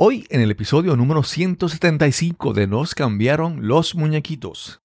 [0.00, 4.80] Hoy en el episodio número 175 de Nos cambiaron los muñequitos.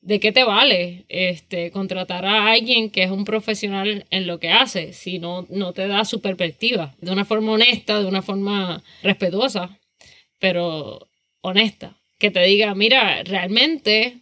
[0.00, 4.50] ¿De qué te vale este, contratar a alguien que es un profesional en lo que
[4.50, 6.94] hace si no, no te da su perspectiva?
[7.00, 9.80] De una forma honesta, de una forma respetuosa,
[10.38, 11.08] pero
[11.40, 11.96] honesta.
[12.20, 14.20] Que te diga, mira, realmente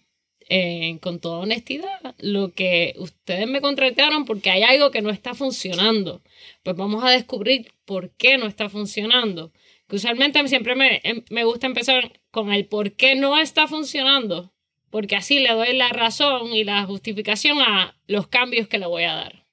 [0.48, 5.34] eh, con toda honestidad lo que ustedes me contrataron porque hay algo que no está
[5.34, 6.22] funcionando.
[6.62, 9.52] Pues vamos a descubrir por qué no está funcionando.
[9.89, 14.52] Que usualmente siempre me, em, me gusta empezar con el por qué no está funcionando,
[14.91, 19.05] porque así le doy la razón y la justificación a los cambios que le voy
[19.05, 19.45] a dar.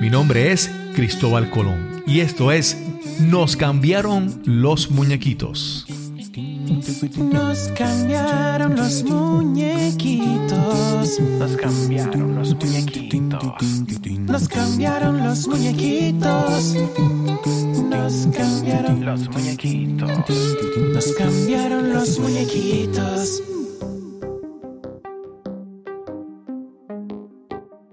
[0.00, 2.76] Mi nombre es Cristóbal Colón y esto es
[3.20, 5.86] Nos cambiaron los muñequitos.
[7.18, 10.58] Nos cambiaron los muñequitos.
[11.20, 13.42] Nos cambiaron los muñequitos.
[14.20, 16.76] Nos cambiaron los muñequitos.
[17.88, 20.56] Nos cambiaron Los muñequitos.
[20.92, 23.42] Nos cambiaron los muñequitos.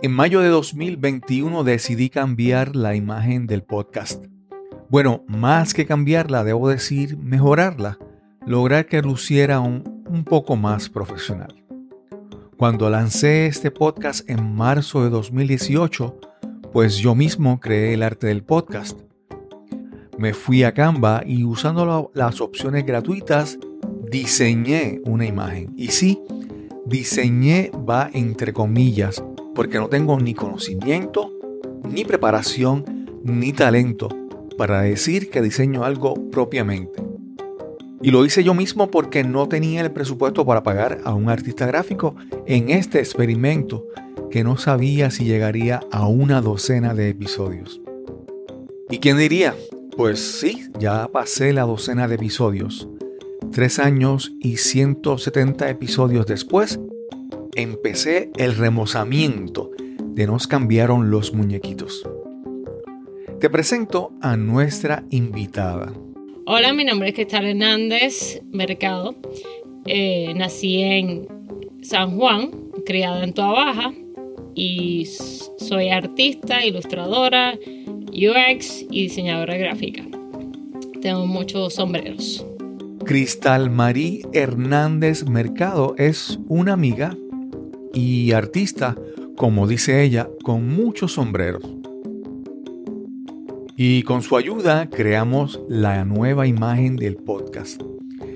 [0.02, 4.26] En mayo de 2021 decidí cambiar la imagen del podcast.
[4.90, 7.98] Bueno, más que cambiarla, debo decir mejorarla,
[8.46, 11.64] lograr que luciera un, un poco más profesional.
[12.58, 16.20] Cuando lancé este podcast en marzo de 2018,
[16.72, 19.05] pues yo mismo creé el arte del podcast.
[20.18, 23.60] Me fui a Canva y usando la- las opciones gratuitas,
[24.10, 25.74] diseñé una imagen.
[25.76, 26.22] Y sí,
[26.86, 31.32] diseñé va entre comillas, porque no tengo ni conocimiento,
[31.84, 32.86] ni preparación,
[33.24, 34.10] ni talento
[34.58, 37.04] para decir que diseño algo propiamente.
[38.02, 41.66] Y lo hice yo mismo porque no tenía el presupuesto para pagar a un artista
[41.66, 43.86] gráfico en este experimento
[44.30, 47.82] que no sabía si llegaría a una docena de episodios.
[48.90, 49.56] ¿Y quién diría?
[49.98, 52.90] Pues sí, ya pasé la docena de episodios.
[53.54, 56.82] Tres años y 170 episodios después,
[57.56, 59.72] empecé el remozamiento
[60.04, 62.06] de Nos cambiaron los muñequitos.
[63.40, 65.94] Te presento a nuestra invitada.
[66.46, 69.16] Hola, mi nombre es Cristal Hernández Mercado.
[69.86, 71.26] Eh, nací en
[71.82, 72.52] San Juan,
[72.86, 73.94] criada en Toa Baja
[74.56, 75.06] y
[75.58, 77.54] soy artista, ilustradora,
[78.08, 80.04] UX y diseñadora gráfica.
[81.02, 82.46] Tengo muchos sombreros.
[83.04, 87.16] Cristal Marí Hernández Mercado es una amiga
[87.94, 88.96] y artista,
[89.36, 91.64] como dice ella, con muchos sombreros.
[93.78, 97.82] Y con su ayuda creamos la nueva imagen del podcast.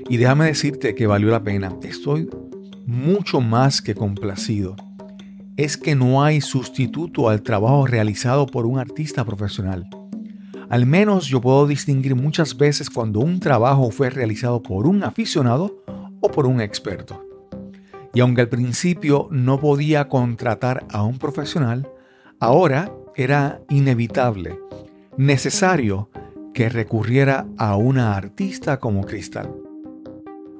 [0.09, 1.75] Y déjame decirte que valió la pena.
[1.81, 2.29] Estoy
[2.85, 4.75] mucho más que complacido.
[5.59, 9.89] Es que no hay sustituto al trabajo realizado por un artista profesional.
[10.69, 15.83] Al menos yo puedo distinguir muchas veces cuando un trabajo fue realizado por un aficionado
[16.21, 17.25] o por un experto.
[18.13, 21.91] Y aunque al principio no podía contratar a un profesional,
[22.39, 24.57] ahora era inevitable,
[25.17, 26.09] necesario
[26.53, 29.53] que recurriera a una artista como Cristal.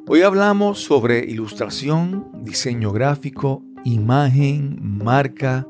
[0.10, 5.68] Hoy hablamos sobre ilustración, diseño gráfico, imagen, marca,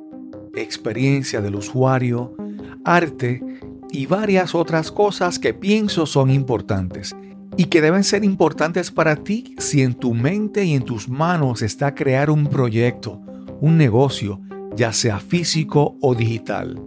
[0.56, 2.36] experiencia del usuario,
[2.84, 3.44] arte
[3.92, 7.16] y varias otras cosas que pienso son importantes
[7.58, 11.62] y que deben ser importantes para ti si en tu mente y en tus manos
[11.62, 13.22] está crear un proyecto,
[13.59, 14.40] un negocio,
[14.76, 16.81] ya sea físico o digital.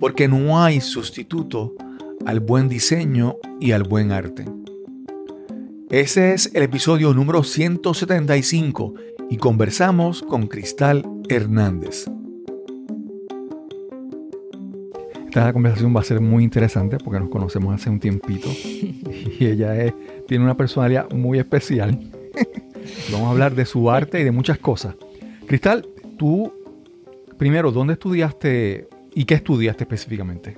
[0.00, 1.74] Porque no hay sustituto
[2.26, 4.46] al buen diseño y al buen arte.
[5.90, 8.94] Ese es el episodio número 175
[9.30, 12.06] y conversamos con Cristal Hernández.
[15.26, 19.74] Esta conversación va a ser muy interesante porque nos conocemos hace un tiempito y ella
[19.82, 19.94] es-
[20.28, 21.98] tiene una personalidad muy especial.
[23.10, 24.94] Vamos a hablar de su arte y de muchas cosas.
[25.46, 25.86] Cristal,
[26.18, 26.52] tú,
[27.36, 30.56] primero, ¿dónde estudiaste y qué estudiaste específicamente?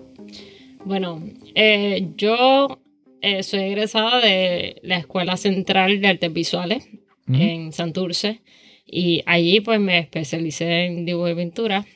[0.85, 1.23] Bueno,
[1.55, 2.79] eh, yo
[3.23, 6.87] eh, soy egresada de la Escuela Central de Artes Visuales
[7.29, 8.43] En Santurce
[8.87, 11.87] y allí pues me especialicé en dibujo y pintura.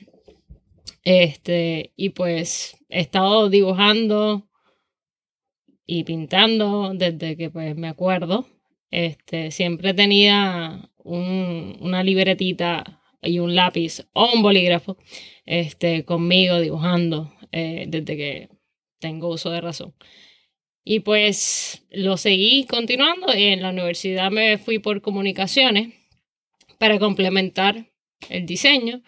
[1.04, 4.48] Este, y pues he estado dibujando
[5.86, 8.46] y pintando desde que pues me acuerdo.
[8.90, 14.96] Este, siempre tenía un- una libretita y un lápiz o un bolígrafo
[15.46, 18.48] este, conmigo dibujando eh, desde que
[18.98, 19.94] tengo uso de razón.
[20.84, 25.94] Y pues lo seguí continuando y en la universidad me fui por comunicaciones
[26.78, 27.90] para complementar
[28.28, 29.02] el diseño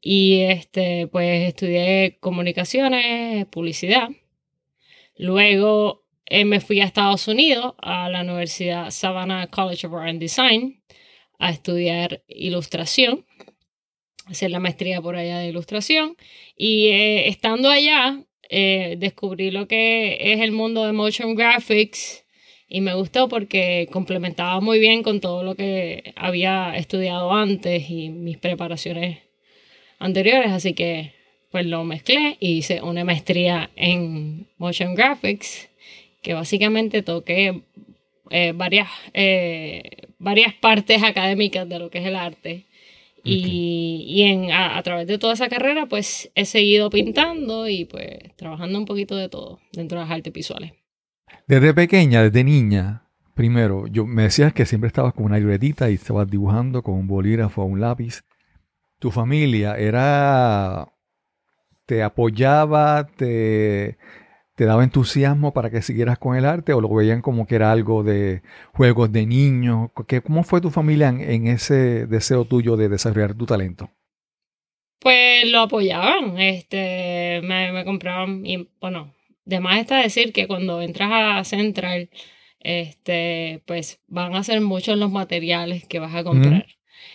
[0.00, 4.08] y este pues estudié comunicaciones, publicidad.
[5.16, 10.20] Luego eh, me fui a Estados Unidos, a la Universidad Savannah College of Art and
[10.20, 10.82] Design,
[11.38, 13.26] a estudiar ilustración,
[14.26, 16.16] hacer la maestría por allá de ilustración.
[16.56, 22.24] Y eh, estando allá, eh, descubrí lo que es el mundo de motion graphics
[22.68, 28.08] y me gustó porque complementaba muy bien con todo lo que había estudiado antes y
[28.08, 29.18] mis preparaciones
[29.98, 31.12] anteriores, así que
[31.50, 35.68] pues lo mezclé y hice una maestría en motion graphics
[36.22, 37.60] que básicamente toqué
[38.30, 39.82] eh, varias, eh,
[40.18, 42.64] varias partes académicas de lo que es el arte.
[43.24, 47.84] Y, y en, a, a través de toda esa carrera, pues he seguido pintando y
[47.84, 50.72] pues trabajando un poquito de todo dentro de las artes visuales.
[51.46, 55.94] Desde pequeña, desde niña, primero, yo me decías que siempre estabas con una libretita y
[55.94, 58.22] estabas dibujando con un bolígrafo o un lápiz.
[58.98, 60.92] ¿Tu familia era
[61.86, 63.98] te apoyaba, te,
[64.62, 67.72] te daba entusiasmo para que siguieras con el arte o lo veían como que era
[67.72, 68.42] algo de
[68.72, 69.90] juegos de niños?
[70.06, 73.90] ¿Qué- ¿Cómo fue tu familia en, en ese deseo tuyo de desarrollar tu talento?
[75.00, 79.12] Pues lo apoyaban, este, me, me compraban, y bueno,
[79.44, 82.08] de más está decir que cuando entras a Central,
[82.60, 86.66] este, pues van a ser muchos los materiales que vas a comprar.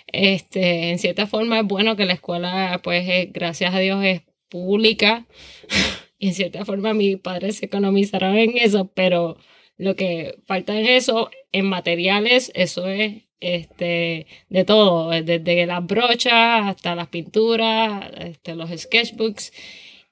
[0.07, 4.23] Este, en cierta forma es bueno que la escuela, pues, eh, gracias a Dios, es
[4.49, 5.25] pública.
[6.19, 9.37] y en cierta forma mis padres se economizaron en eso, pero
[9.77, 16.67] lo que falta en eso, en materiales, eso es este, de todo, desde las brochas
[16.67, 19.53] hasta las pinturas, este, los sketchbooks.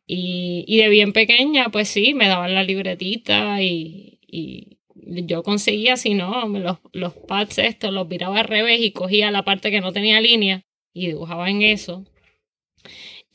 [0.07, 5.97] Y, y de bien pequeña, pues sí, me daban la libretita y, y yo conseguía,
[5.97, 9.81] si no, los, los pads estos, los viraba al revés y cogía la parte que
[9.81, 10.63] no tenía línea
[10.93, 12.05] y dibujaba en eso.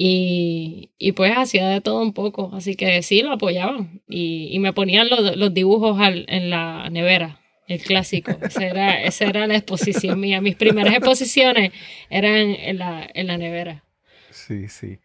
[0.02, 4.00] Y, y pues hacía de todo un poco, así que sí, lo apoyaban.
[4.08, 8.38] Y, y me ponían los, los dibujos al- en la nevera, el clásico.
[8.40, 10.40] Esa era, esa era la exposición mía.
[10.40, 11.72] Mis primeras exposiciones
[12.08, 13.84] eran en la, en la nevera.
[14.30, 15.00] Sí, sí.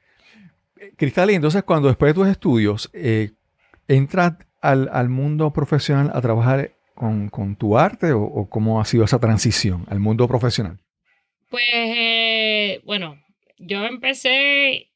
[0.95, 3.31] Cristal, y entonces cuando después de tus estudios eh,
[3.89, 8.86] entras al, al mundo profesional a trabajar con, con tu arte o, o cómo ha
[8.86, 10.80] sido esa transición al mundo profesional?
[11.50, 13.18] Pues eh, bueno,
[13.57, 14.91] yo empecé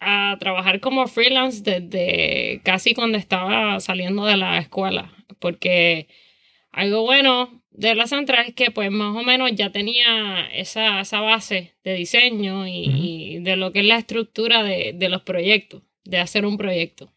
[0.00, 6.08] a trabajar como freelance desde casi cuando estaba saliendo de la escuela, porque
[6.72, 11.20] algo bueno de la central es que pues más o menos ya tenía esa, esa
[11.20, 15.82] base de diseño y, y de lo que es la estructura de, de los proyectos,
[16.04, 17.13] de hacer un proyecto.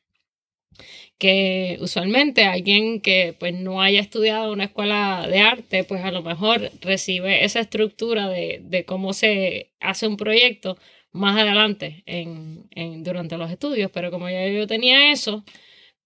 [1.20, 6.22] Que usualmente alguien que pues no haya estudiado una escuela de arte, pues a lo
[6.22, 10.78] mejor recibe esa estructura de, de cómo se hace un proyecto
[11.12, 13.90] más adelante en, en- durante los estudios.
[13.92, 15.44] Pero como ya yo tenía eso,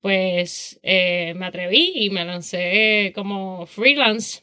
[0.01, 4.41] pues eh, me atreví y me lancé como freelance,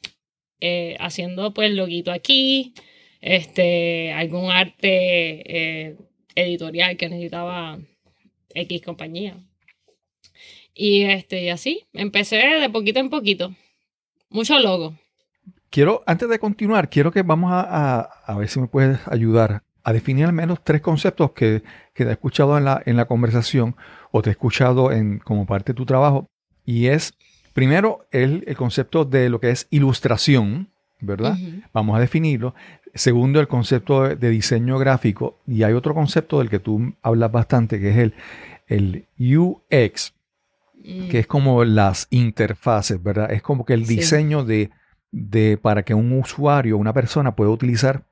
[0.61, 2.75] eh, haciendo pues loguito aquí,
[3.21, 5.97] este, algún arte eh,
[6.35, 7.81] editorial que necesitaba
[8.55, 9.39] X compañía.
[10.81, 13.53] Y este, y así, empecé de poquito en poquito.
[14.31, 14.95] Mucho logo.
[15.71, 17.61] Quiero, antes de continuar, quiero que vamos a,
[18.01, 21.63] a- a ver si me puedes ayudar a definir al menos tres conceptos que,
[21.95, 23.75] que te he escuchado en la, en la conversación
[24.13, 26.27] o te he escuchado en, como parte de tu trabajo.
[26.65, 27.13] Y es,
[27.55, 30.69] primero, el, el concepto de lo que es ilustración,
[31.01, 31.37] ¿verdad?
[31.73, 32.55] Vamos a definirlo.
[32.95, 35.39] Segundo, el concepto de, de diseño gráfico.
[35.47, 38.15] Y hay otro concepto del que tú hablas bastante, que es el,
[38.69, 40.13] el UX,
[40.85, 43.33] Mm, que es como las interfaces, ¿verdad?
[43.33, 43.97] Es como que el Sí.
[43.97, 44.71] diseño de,
[45.11, 48.05] de para que un usuario, una persona pueda utilizar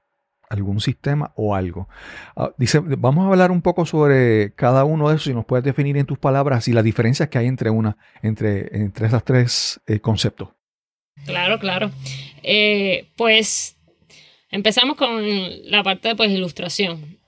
[0.49, 1.89] algún sistema o algo.
[2.37, 5.65] Ah, dice, vamos a hablar un poco sobre cada uno de esos y nos puedes
[5.65, 9.81] definir en tus palabras y las diferencias que hay entre una, entre, entre esos tres
[9.87, 10.51] eh, conceptos.
[11.25, 11.91] Claro, claro.
[12.45, 13.77] Eh, pues
[14.51, 15.09] empezamos con
[15.71, 17.19] la parte de pues, ilustración.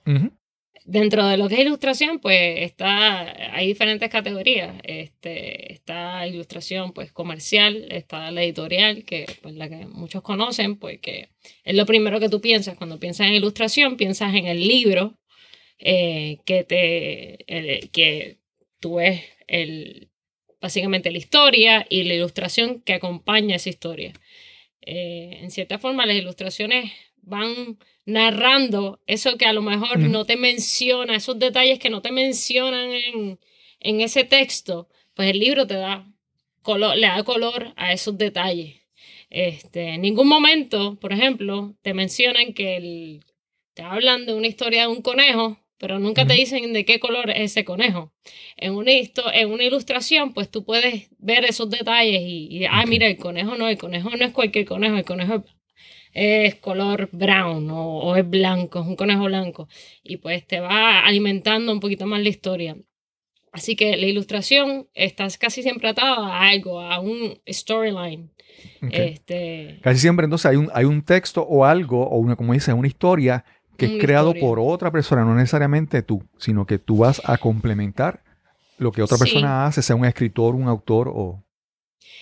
[0.91, 4.73] Dentro de lo que es ilustración, pues está, hay diferentes categorías.
[4.81, 10.99] Este, está ilustración pues comercial, está la editorial, que pues la que muchos conocen, pues
[10.99, 11.29] que
[11.63, 12.75] es lo primero que tú piensas.
[12.75, 15.19] Cuando piensas en ilustración, piensas en el libro
[15.77, 17.45] eh, que te
[17.91, 18.39] que
[18.79, 20.09] tú ves el,
[20.59, 24.13] básicamente la historia y la ilustración que acompaña esa historia.
[24.81, 26.91] Eh, en cierta forma, las ilustraciones
[27.29, 32.11] van narrando eso que a lo mejor no te menciona, esos detalles que no te
[32.11, 33.39] mencionan en,
[33.79, 36.11] en ese texto, pues el libro te da
[36.61, 38.75] color, le da color a esos detalles.
[39.29, 43.25] Este, en ningún momento, por ejemplo, te mencionan que el-
[43.73, 47.29] te hablan de una historia de un conejo, pero nunca te dicen de qué color
[47.29, 48.11] es ese conejo.
[48.57, 53.07] En una, en una ilustración, pues tú puedes ver esos detalles y, y, ah, mira,
[53.07, 55.41] el conejo no, el conejo no es cualquier conejo, el conejo es
[56.59, 59.67] color brown o, o es blanco, es un conejo blanco.
[60.03, 62.75] Y pues te va alimentando un poquito más la historia.
[63.51, 68.31] Así que la ilustración está casi siempre atada a algo, a un storyline.
[68.83, 68.89] Ok.
[68.91, 72.73] Este, Casi siempre entonces hay un, hay un texto o algo, o una, como dice,
[72.73, 73.43] una historia
[73.77, 74.47] que es creado historia.
[74.47, 78.21] por otra persona, no necesariamente tú, sino que tú vas a complementar
[78.77, 79.23] lo que otra Sí.
[79.23, 81.43] persona hace, sea un escritor, un autor o...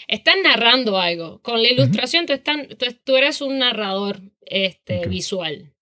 [0.07, 1.41] están narrando algo.
[1.41, 5.74] Con la ilustración tú, están, tú, tú eres un narrador este, visual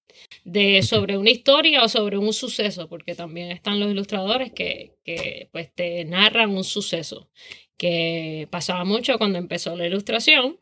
[0.43, 5.49] de sobre una historia o sobre un suceso, porque también están los ilustradores que, que
[5.51, 7.29] pues te narran un suceso
[7.77, 10.57] que pasaba mucho cuando empezó la ilustración,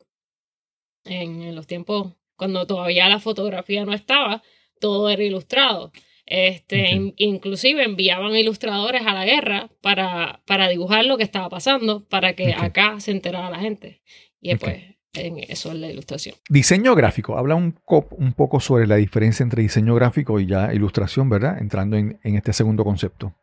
[1.06, 4.42] en, en los tiempos cuando todavía la fotografía no estaba,
[4.80, 5.92] todo era ilustrado.
[6.26, 12.08] Este, in- inclusive enviaban ilustradores a la guerra para, para dibujar lo que estaba pasando,
[12.08, 14.02] para que acá se enterara la gente.
[14.42, 14.84] Y pues
[15.16, 16.36] en eso es la ilustración.
[16.50, 17.38] Diseño gráfico.
[17.38, 17.78] Habla un,
[18.18, 21.58] un poco sobre la diferencia entre diseño gráfico y ya ilustración, ¿verdad?
[21.60, 23.36] Entrando en, en este segundo concepto.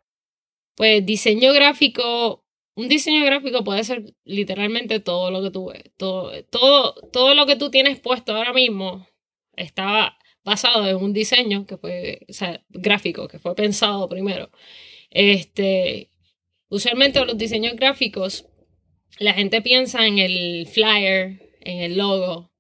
[0.75, 2.45] Pues diseño gráfico,
[2.77, 5.85] un diseño gráfico puede ser literalmente todo lo que tú ves.
[5.99, 9.07] Todo, todo, todo lo que tú tienes puesto ahora mismo
[9.55, 12.26] estaba basado en un diseño que fue,
[12.70, 14.50] gráfico, que fue pensado primero.
[15.11, 16.11] Este,
[16.68, 18.47] usualmente los diseños gráficos,
[19.18, 22.50] la gente piensa en el flyer, en el logo,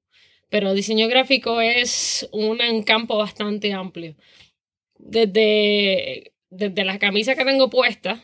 [0.48, 4.16] pero diseño gráfico es un, un campo bastante amplio.
[4.98, 8.22] Desde, desde la camisa que tengo puesta,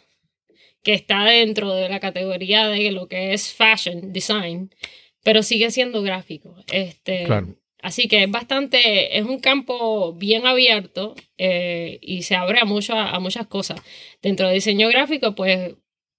[0.82, 4.74] que está dentro de la categoría de lo que es fashion design,
[5.22, 6.56] pero sigue siendo gráfico.
[6.70, 7.56] Este, Claro.
[7.86, 12.94] Así que es bastante, es un campo bien abierto eh, y se abre a, mucho,
[12.94, 13.80] a muchas cosas.
[14.20, 15.74] Dentro de diseño gráfico, pues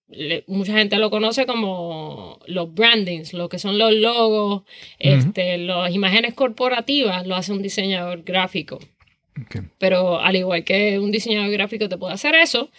[0.07, 4.63] le- mucha gente lo conoce como los brandings, lo que son los logos,
[4.97, 8.79] este, las imágenes corporativas, lo hace un diseñador gráfico.
[9.77, 12.69] Pero al igual que un diseñador gráfico te puede hacer eso,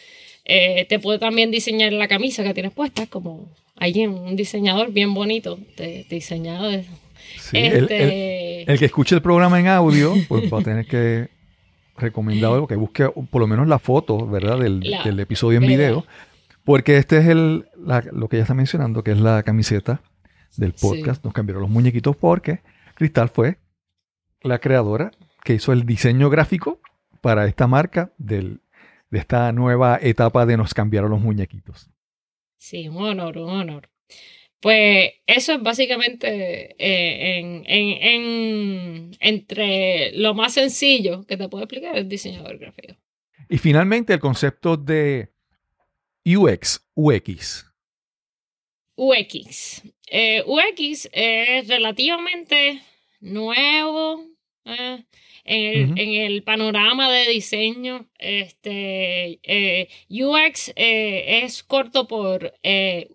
[0.46, 5.12] eh, te puede también diseñar la camisa que tienes puesta, como alguien, un diseñador bien
[5.12, 6.70] bonito, de, diseñado
[7.50, 7.88] Sí, el- el-
[8.66, 11.28] El que escuche el programa en audio, pues va a tener que
[11.96, 14.58] recomendar que busque por lo menos la foto, ¿verdad?
[14.58, 15.76] Del, La- del episodio en ¿verdad?
[15.76, 16.06] video.
[16.64, 20.00] Porque este es el, la- lo que ella está mencionando, que es la camiseta
[20.56, 21.24] del podcast.
[21.24, 22.60] Nos cambiaron los muñequitos porque
[22.94, 23.58] Cristal fue
[24.42, 25.10] la creadora
[25.44, 26.80] que hizo el diseño gráfico
[27.20, 28.60] para esta marca del,
[29.10, 31.90] de esta nueva etapa de nos cambiaron los muñequitos.
[32.58, 33.88] Sí, un honor, un honor.
[34.60, 41.64] Pues eso es básicamente eh, en, en- en- entre lo más sencillo que te puedo
[41.64, 42.94] explicar el diseñador gráfico.
[43.48, 45.30] Y finalmente el concepto de
[46.24, 47.66] UX, UX.
[48.96, 49.82] UX.
[50.10, 52.82] Eh, UX es relativamente
[53.20, 54.24] nuevo
[54.64, 55.04] eh,
[55.48, 55.64] en,
[55.96, 58.08] el, en el panorama de diseño.
[58.18, 63.08] Este, eh, UX eh, es corto por eh,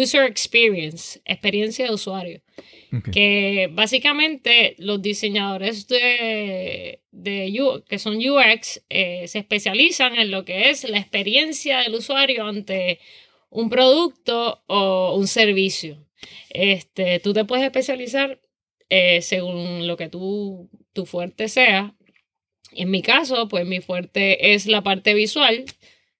[0.00, 2.40] User Experience, experiencia de usuario.
[3.12, 10.70] Que básicamente los diseñadores de, de U- que son UX se especializan en lo que
[10.70, 13.00] es la experiencia del usuario ante
[13.50, 16.06] un producto o un servicio.
[16.50, 18.40] Este, tú te puedes especializar
[18.90, 21.94] eh, según lo que tú, tu fuerte sea.
[22.72, 25.64] En mi caso, pues mi fuerte es la parte visual.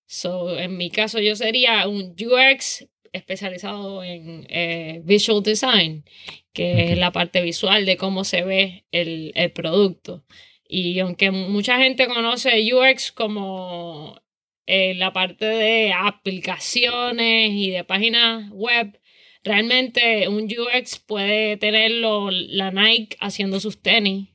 [0.07, 6.05] So, en mi caso, yo sería un UX especializado en eh, visual design,
[6.53, 10.25] que es la parte visual de cómo se ve el, el producto.
[10.69, 14.21] Y aunque mucha gente conoce UX como
[14.67, 18.99] eh, la parte de aplicaciones y de páginas web,
[19.45, 24.31] realmente un UX puede tenerlo la Nike haciendo sus tenis,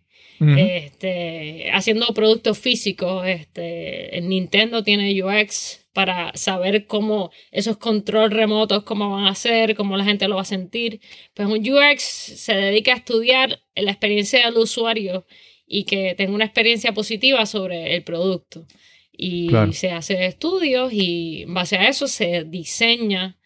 [0.57, 3.25] Este, haciendo productos físicos.
[3.27, 9.97] Este, Nintendo tiene UX para saber cómo esos control remotos, cómo van a ser, cómo
[9.97, 11.01] la gente lo va a sentir.
[11.33, 15.25] Pues un UX se dedica a estudiar la experiencia del usuario
[15.65, 18.65] y que tenga una experiencia positiva sobre el producto.
[19.11, 19.73] Y Claro.
[19.73, 23.37] se hace estudios y en base a eso se diseña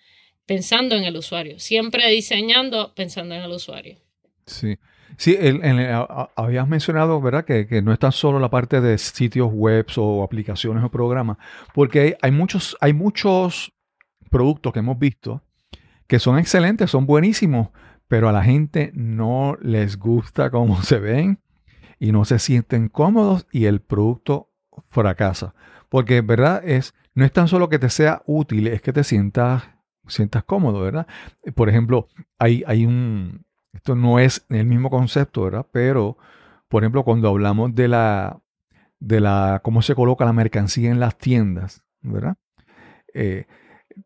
[0.45, 1.59] pensando en el usuario.
[1.59, 3.97] Siempre diseñando pensando en el usuario.
[4.45, 4.75] Sí,
[5.17, 5.61] sí el-
[6.35, 7.45] habías mencionado, ¿verdad?
[7.45, 11.37] Que, que no es tan solo la parte de sitios web o aplicaciones o programas,
[11.73, 13.73] porque hay, hay muchos, hay muchos
[14.29, 15.41] productos que hemos visto
[16.07, 17.69] que son excelentes, son buenísimos,
[18.07, 21.39] pero a la gente no les gusta cómo se ven
[21.99, 24.49] y no se sienten cómodos y el producto
[24.89, 25.55] fracasa.
[25.89, 26.61] Porque, ¿verdad?
[26.65, 29.63] Es, no es tan solo que te sea útil, es que te sientas,
[30.07, 31.07] sientas cómodo, ¿verdad?
[31.55, 35.65] Por ejemplo, hay, hay un, esto no es el mismo concepto, ¿verdad?
[35.71, 36.17] Pero,
[36.67, 38.39] por ejemplo, cuando hablamos de la,
[38.99, 42.37] de la, cómo se coloca la mercancía en las tiendas, ¿verdad?
[43.13, 43.45] Eh,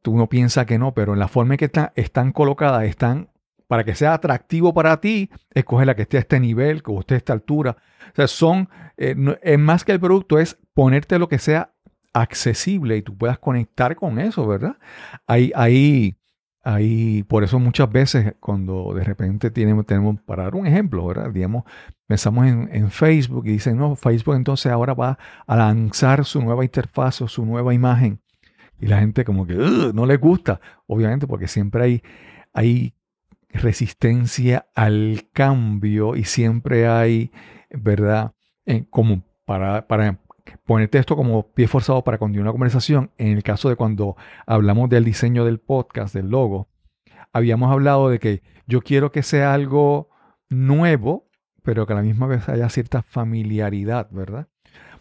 [0.02, 3.30] tú no piensas que no, pero en la forma en que están, están colocadas, están
[3.68, 7.16] para que sea atractivo para ti, escoge la que esté a este nivel, que esté
[7.16, 7.78] a esta altura.
[8.12, 11.74] O sea, son, eh, es más que el producto, es ponerte lo que sea
[12.14, 14.78] accesible y tú puedas conectar con eso, ¿verdad?
[15.28, 16.18] Ahí, ahí,
[16.68, 21.32] ahí, por eso muchas veces cuando de repente tenemos, tenemos para dar un ejemplo, ¿verdad?
[21.32, 21.64] Digamos,
[22.08, 26.66] pensamos en, en, Facebook y dicen, no, Facebook entonces ahora va a lanzar su nueva
[26.66, 28.20] interfaz o su nueva imagen.
[28.82, 32.04] Y la gente como que no le gusta, obviamente porque siempre hay,
[32.54, 32.94] hay
[33.50, 37.32] resistencia al cambio y siempre hay,
[37.72, 38.34] ¿verdad?
[38.90, 40.20] como para, para
[40.66, 44.90] ponerte esto como pie forzado para continuar la conversación, en el caso de cuando hablamos
[44.90, 46.68] del diseño del podcast, del logo,
[47.34, 50.10] habíamos hablado de que yo quiero que sea algo
[50.50, 51.30] nuevo,
[51.64, 54.48] pero que a la misma vez haya cierta familiaridad, ¿verdad?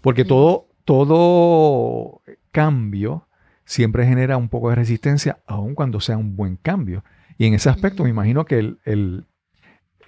[0.00, 2.22] Porque todo, todo
[2.52, 3.28] cambio
[3.64, 7.04] siempre genera un poco de resistencia, aun cuando sea un buen cambio.
[7.38, 9.26] Y en ese aspecto me imagino que el, el,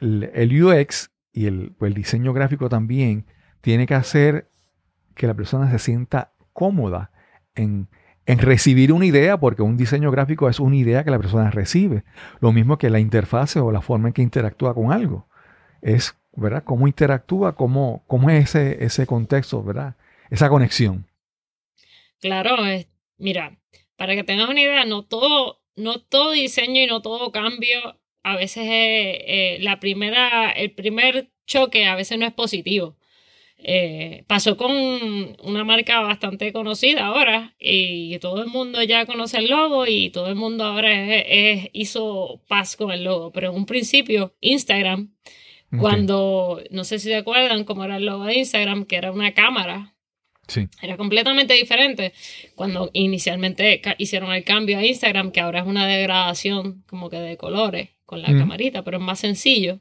[0.00, 3.26] el, UX y el, el, diseño gráfico también
[3.60, 4.48] tiene que hacer
[5.18, 7.10] que la persona se sienta cómoda
[7.54, 7.88] en,
[8.24, 12.04] en, recibir una idea, porque un diseño gráfico es una idea que la persona recibe.
[12.40, 15.28] Lo mismo que la interfase o la forma en que interactúa con algo.
[15.82, 16.64] Es, ¿verdad?
[16.64, 19.96] Cómo interactúa, cómo, cómo es ese, ese contexto, ¿verdad?
[20.30, 21.06] Esa conexión.
[22.20, 22.56] Claro,
[23.18, 23.58] mira,
[23.96, 28.36] para que tengas una idea, no todo no todo diseño y no todo cambio, a
[28.36, 32.96] veces eh, la primera, el primer choque a veces no es positivo.
[33.60, 39.50] Eh, pasó con una marca bastante conocida ahora y todo el mundo ya conoce el
[39.50, 40.94] logo y todo el mundo ahora
[41.72, 45.10] hizo paz con el logo, pero en un principio Instagram,
[45.76, 49.34] cuando, no sé si se acuerdan cómo era el logo de Instagram, que era una
[49.34, 49.94] cámara.
[50.80, 52.14] Era completamente diferente.
[52.54, 57.36] Cuando inicialmente hicieron el cambio a Instagram, que ahora es una degradación como que de
[57.36, 59.80] colores con la camarita, pero es más sencillo.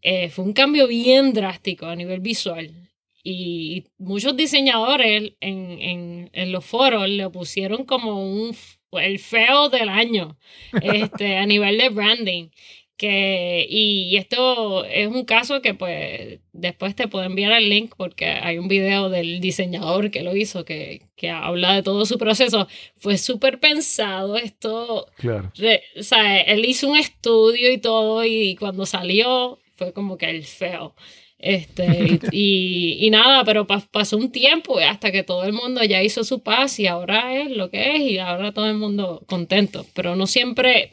[0.00, 2.85] Eh, fue un cambio bien drástico a nivel visual.
[3.28, 8.56] Y muchos diseñadores en, en, en los foros le pusieron como un,
[8.92, 10.38] el feo del año
[10.80, 12.50] este, a nivel de branding
[12.96, 18.26] que y esto es un caso que pues después te puedo enviar el link porque
[18.26, 22.68] hay un video del diseñador que lo hizo que, que habla de todo su proceso.
[22.94, 25.52] Fue súper pensado esto claro.
[25.98, 30.44] o sea él hizo un estudio y todo y cuando salió fue como que el
[30.44, 30.94] feo
[31.38, 36.24] este y, y, nada pero pasó un tiempo hasta que todo el mundo ya hizo
[36.24, 39.86] su paz y ahora es lo que es y ahora todo el mundo contento.
[39.94, 40.92] Pero no siempre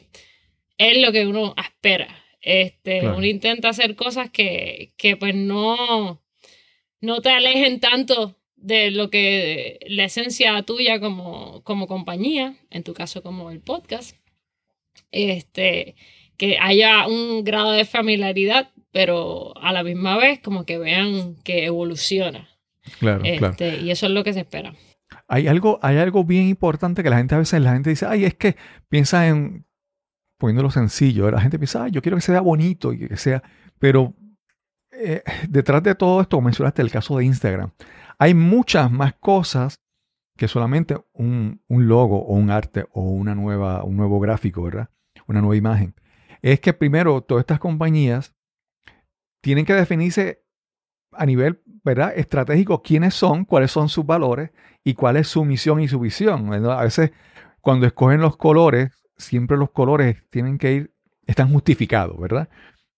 [0.78, 2.24] es lo que uno espera.
[2.44, 6.22] Este, Uno intenta hacer cosas que, que pues no,
[7.00, 12.92] no te alejen tanto de lo que la esencia tuya como, como compañía, en tu
[12.92, 14.16] caso como el podcast,
[15.10, 15.96] este,
[16.36, 21.66] que haya un grado de familiaridad, pero a la misma vez como que vean que
[21.66, 22.48] evoluciona.
[23.00, 23.50] Claro, claro.
[23.50, 24.72] Este, y eso es lo que se espera.
[25.26, 28.24] Hay algo, hay algo bien importante que la gente a veces la gente dice, ay,
[28.24, 28.56] es que
[28.88, 29.66] piensa en
[30.38, 33.42] poniéndolo sencillo, la gente piensa, yo quiero que sea bonito y que sea,
[33.80, 34.14] pero
[34.92, 37.72] eh, detrás de todo esto, mencionaste el caso de Instagram,
[38.18, 39.80] hay muchas más cosas
[40.36, 44.88] que solamente un, logo o un arte o una nueva, un nuevo gráfico, ¿verdad?
[45.26, 45.94] Una nueva imagen.
[46.42, 48.34] Es que primero todas estas compañías
[49.44, 50.42] tienen que definirse
[51.12, 52.14] a nivel ¿verdad?
[52.16, 54.52] estratégico quiénes son, cuáles son sus valores
[54.82, 56.50] y cuál es su misión y su visión.
[56.66, 57.12] A veces
[57.60, 60.94] cuando escogen los colores siempre los colores tienen que ir,
[61.26, 62.48] están justificados, ¿verdad?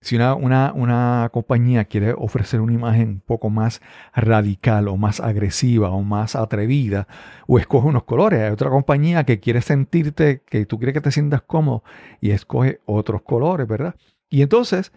[0.01, 3.83] Si una, una, compañía quiere ofrecer una imagen un poco más
[4.15, 7.09] radical o más agresiva o más atrevida,
[7.49, 11.11] o escoge unos colores, hay otra compañía que quiere sentirte, que tú quieres que te
[11.11, 11.83] sientas cómodo
[12.21, 13.97] y escoge otros colores, ¿verdad?
[14.31, 14.93] Y entonces,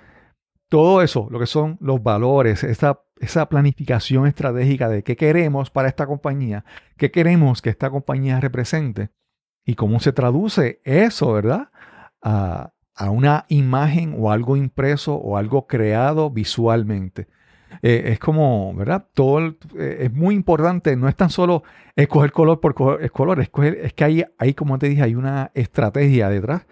[0.70, 5.90] todo eso, lo que son los valores, esa, esa planificación estratégica de qué queremos para
[5.90, 6.64] esta compañía,
[6.98, 9.10] qué queremos que esta compañía represente,
[9.70, 11.70] y cómo se traduce eso, ¿verdad?
[12.24, 12.72] A,
[13.12, 17.28] una imagen o algo impreso o algo creado visualmente.
[17.82, 19.08] Eh, es como, ¿verdad?
[19.14, 21.64] Todo eh, es muy importante, no es tan solo
[21.96, 26.66] escoger color por color, es que hay, hay, como te dije, hay una estrategia detrás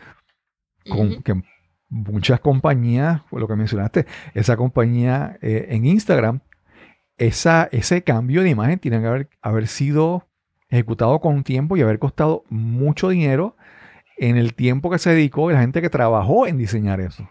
[0.89, 1.41] con que
[1.89, 6.41] muchas compañías, lo que mencionaste, esa compañía eh, en Instagram,
[7.17, 10.28] esa, ese cambio de imagen tiene que haber, haber sido
[10.69, 13.56] ejecutado con tiempo y haber costado mucho dinero
[14.17, 17.30] en el tiempo que se dedicó y la gente que trabajó en diseñar eso.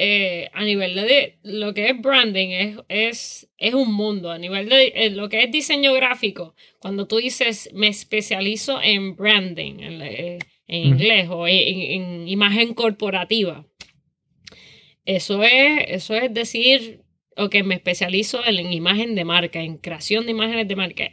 [0.00, 4.30] Eh, a nivel de lo que es branding, es, es, es un mundo.
[4.30, 9.16] A nivel de eh, lo que es diseño gráfico, cuando tú dices me especializo en
[9.16, 13.66] branding, en, inglés, o en, en imagen corporativa,
[15.08, 17.02] eso es, eso es decir,
[17.34, 21.10] o que me especializo en, en imagen de marca, en creación de imágenes de marca.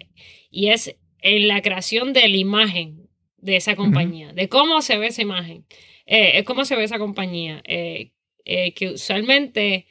[0.51, 5.08] Y es en la creación de la imagen de esa compañía, de cómo se ve
[5.08, 5.65] esa imagen,
[6.05, 7.62] eh, cómo se ve esa compañía.
[7.65, 8.12] eh,
[8.43, 9.88] eh, que usualmente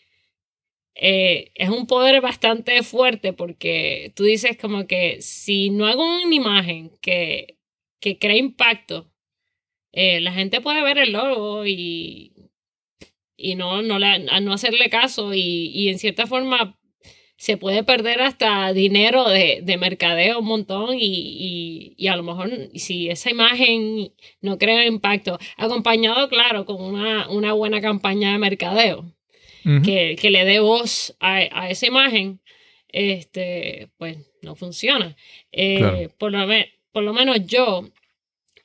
[0.94, 6.34] eh, es un poder bastante fuerte porque tú dices como que si no hago una
[6.34, 7.58] imagen que,
[8.00, 9.10] que cree impacto,
[9.92, 12.33] la gente puede ver el logo y,
[13.50, 16.78] y no, no, la- a no hacerle caso y, y en cierta forma
[17.36, 22.22] se puede perder hasta dinero de, de mercadeo un montón y, y, y a lo
[22.22, 28.38] mejor si esa imagen no crea impacto, acompañado, claro, con una, una buena campaña de
[28.38, 29.00] mercadeo
[29.66, 29.82] Ujú.
[29.82, 32.40] que, que le dé voz a, a esa imagen,
[32.88, 35.16] este, pues no funciona.
[35.52, 36.10] Eh, Claro.
[36.18, 37.88] por, lo me- por lo menos yo,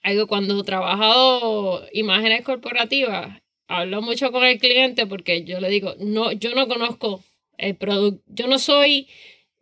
[0.04, 5.96] algo cuando he trabajado imágenes corporativas, hablo mucho con el cliente porque yo le digo,
[6.00, 7.24] no, yo no conozco
[7.58, 9.08] el producto, yo no soy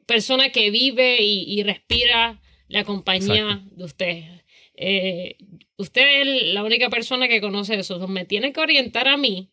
[0.05, 3.75] persona que vive y, y respira la compañía Exacto.
[3.75, 4.23] de usted.
[4.75, 5.37] Eh,
[5.77, 7.95] usted es la única persona que conoce eso.
[7.95, 9.49] Entonces, me tiene que orientar a mí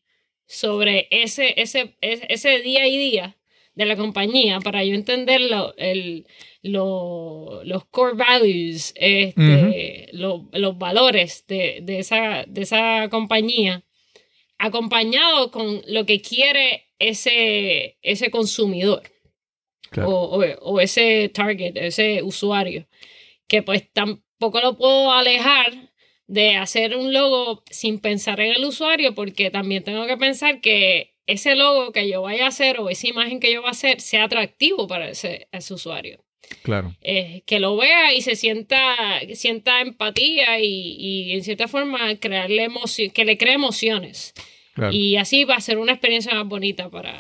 [0.47, 3.37] sobre ese, ese, ese, día y día
[3.75, 6.27] de la compañía para yo entender lo- el-
[6.63, 13.83] lo- los core values, este, lo- los valores de, de esa, de esa compañía,
[14.67, 19.03] acompañado con lo que quiere ese, ese consumidor
[19.91, 20.11] Claro.
[20.11, 22.87] o, o- o ese target, ese usuario,
[23.47, 25.73] que pues tampoco lo puedo alejar
[26.27, 31.15] de hacer un logo sin pensar en el usuario, porque también tengo que pensar que
[31.27, 34.01] ese logo que yo vaya a hacer o esa imagen que yo voy a hacer
[34.01, 36.25] sea atractivo para ese, ese usuario.
[36.63, 36.95] Claro.
[37.01, 38.97] Eh, que lo vea y se sienta,
[39.35, 44.35] sienta empatía y, y en cierta forma crearle emoci- que le cree emociones.
[44.75, 44.93] Claro.
[44.93, 47.13] Y así va a ser una experiencia más bonita para,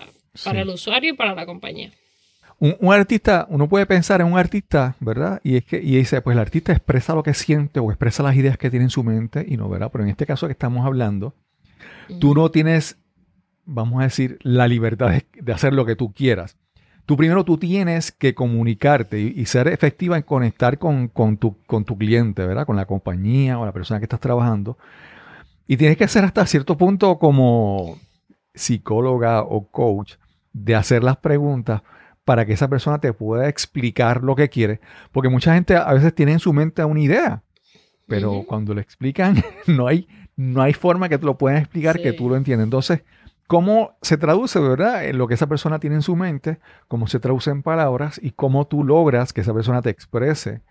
[0.44, 0.62] para Sí.
[0.62, 1.90] el usuario y para la compañía.
[2.58, 5.40] Un, un artista, uno puede pensar en un artista, ¿verdad?
[5.42, 8.36] Y es que y dice, pues el artista expresa lo que siente o expresa las
[8.36, 9.90] ideas que tiene en su mente y no, ¿verdad?
[9.92, 11.34] Pero en este caso que estamos hablando,
[12.20, 12.96] tú no tienes,
[13.64, 16.56] vamos a decir, la libertad de, de hacer lo que tú quieras.
[17.06, 21.56] Tú primero tú tienes que comunicarte y, y ser efectiva en conectar con, con tu,
[21.66, 22.64] con tu cliente, ¿verdad?
[22.66, 24.78] Con la compañía o la persona que estás trabajando.
[25.66, 27.98] Y tienes que ser hasta cierto punto como
[28.54, 30.14] psicóloga o coach
[30.52, 31.82] de hacer las preguntas
[32.24, 34.80] para que esa persona te pueda explicar lo que quiere.
[35.12, 37.42] Porque mucha gente a veces tiene en su mente una idea,
[38.06, 42.12] pero cuando le explican, no hay, no hay forma que te lo puedan explicar que
[42.12, 42.64] tú lo entiendas.
[42.64, 43.02] Entonces,
[43.46, 45.06] ¿cómo se traduce, verdad?
[45.06, 48.30] En lo que esa persona tiene en su mente, cómo se traduce en palabras y
[48.30, 50.62] cómo tú logras que esa persona te exprese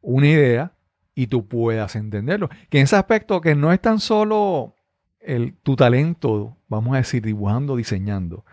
[0.00, 0.72] una idea
[1.14, 2.48] y tú puedas entenderlo.
[2.70, 4.74] Que en ese aspecto que no es tan solo
[5.20, 8.44] el, tu talento, vamos a decir, dibujando, diseñando,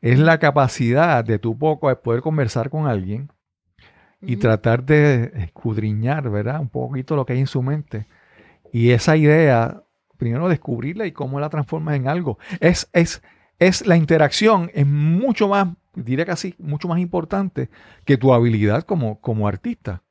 [0.00, 3.30] es la capacidad de tu poco de poder conversar con alguien
[4.20, 6.60] y tratar de escudriñar, ¿verdad?
[6.60, 8.06] Un poquito lo que hay en su mente.
[8.72, 9.82] Y esa idea,
[10.16, 12.38] primero descubrirla y cómo la transformas en algo.
[12.60, 13.22] Es, es,
[13.58, 17.70] es la interacción, es mucho más, diría casi, mucho más importante
[18.04, 20.02] que tu habilidad como, como artista.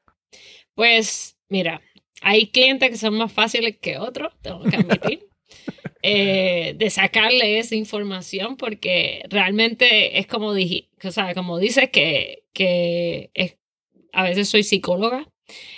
[0.73, 1.81] Pues mira,
[2.21, 5.27] hay clientes que son más fáciles que otros, tengo que admitir,
[6.01, 12.43] eh, de sacarle esa información porque realmente es como, dije, o sea, como dices que,
[12.53, 13.58] que es,
[14.13, 15.27] a veces soy psicóloga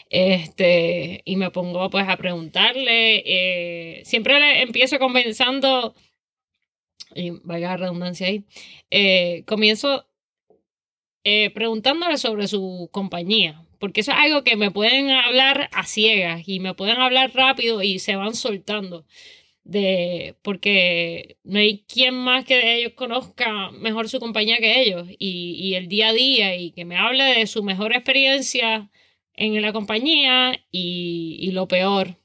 [0.09, 5.93] este, y me pongo pues a preguntarle, eh, siempre le empiezo comenzando,
[7.13, 8.45] y vaya la redundancia ahí,
[8.89, 10.05] eh, comienzo
[11.53, 16.59] preguntándole sobre su compañía, porque eso es algo que me pueden hablar a ciegas y
[16.59, 19.05] me pueden hablar rápido y se van soltando.
[19.63, 25.55] De, porque no hay quien más que ellos conozca mejor su compañía que ellos y,
[25.59, 28.89] y el día a día y que me hable de su mejor experiencia
[29.33, 32.15] en la compañía y, y lo peor.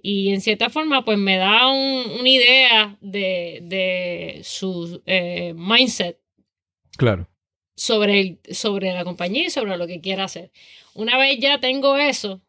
[0.00, 6.18] Y en cierta forma, pues me da un- una idea de, de su eh, mindset
[6.96, 7.28] Claro.
[7.76, 10.50] Sobre, el- sobre la compañía y sobre lo que quiera hacer.
[10.94, 12.40] Una vez ya tengo eso,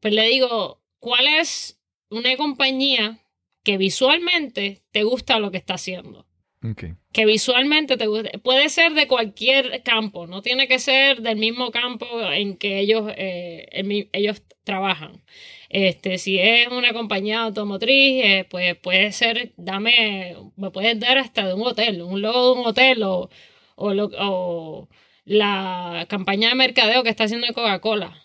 [0.00, 1.78] pues le digo, ¿cuál es
[2.10, 3.18] una compañía
[3.62, 6.26] que visualmente te gusta lo que está haciendo?
[7.12, 8.38] Que visualmente te guste.
[8.38, 13.12] Puede ser de cualquier campo, no tiene que ser del mismo campo en que ellos,
[13.16, 15.22] eh, en ellos trabajan.
[15.68, 21.46] Este, si es una compañía automotriz, eh, pues puede ser, dame, me puedes dar hasta
[21.48, 23.28] de un hotel, un logo de un hotel o,
[23.76, 24.88] o, lo- o
[25.24, 28.16] la campaña de mercadeo que está haciendo Coca-Cola.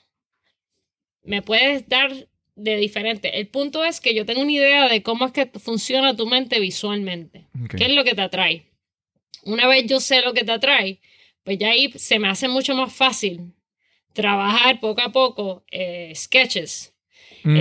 [1.24, 2.12] Me puedes dar
[2.56, 3.38] de diferente.
[3.40, 6.60] El punto es que yo tengo una idea de cómo es que funciona tu mente
[6.60, 7.48] visualmente.
[7.78, 8.72] ¿Qué es lo que te atrae?
[9.44, 11.00] Una vez yo sé lo que te atrae,
[11.44, 13.54] pues ya ahí se me hace mucho más fácil
[14.14, 16.94] trabajar poco a poco eh, sketches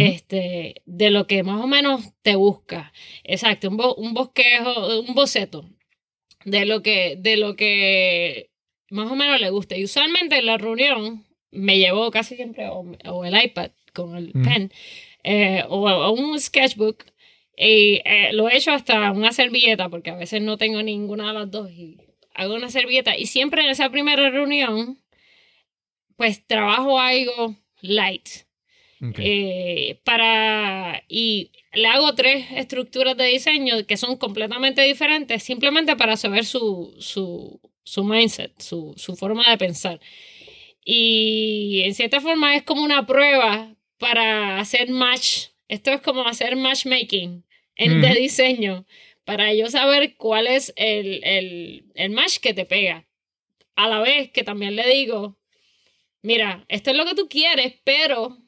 [0.00, 2.92] este, de lo que más o menos te busca.
[3.24, 5.68] Exacto, un, bo- un bosquejo, un boceto
[6.46, 8.50] de lo que, de lo que
[8.90, 9.76] más o menos le gusta.
[9.76, 14.32] Y usualmente en la reunión me llevo casi siempre o, o el iPad con el
[14.32, 14.72] pen
[15.24, 17.04] eh, o, o un sketchbook.
[17.56, 21.32] Y eh, lo he hecho hasta una servilleta, porque a veces no tengo ninguna de
[21.34, 21.70] las dos.
[21.70, 21.98] Y
[22.34, 23.16] hago una servilleta.
[23.16, 25.02] Y siempre en esa primera reunión,
[26.16, 28.45] pues trabajo algo light.
[29.02, 29.18] Ok.
[29.18, 36.16] Eh, para y le hago tres estructuras de diseño que son completamente diferentes simplemente para
[36.16, 40.00] saber su, su, su mindset, su, su forma de pensar.
[40.84, 45.48] Y en cierta forma es como una prueba para hacer match.
[45.68, 47.44] Esto es como hacer matchmaking
[47.76, 48.16] en, de Ujú.
[48.20, 48.86] diseño
[49.24, 53.06] para yo saber cuál es el, el, el match que te pega.
[53.74, 55.38] A la vez que también le digo,
[56.22, 58.38] mira, esto es lo que tú quieres, pero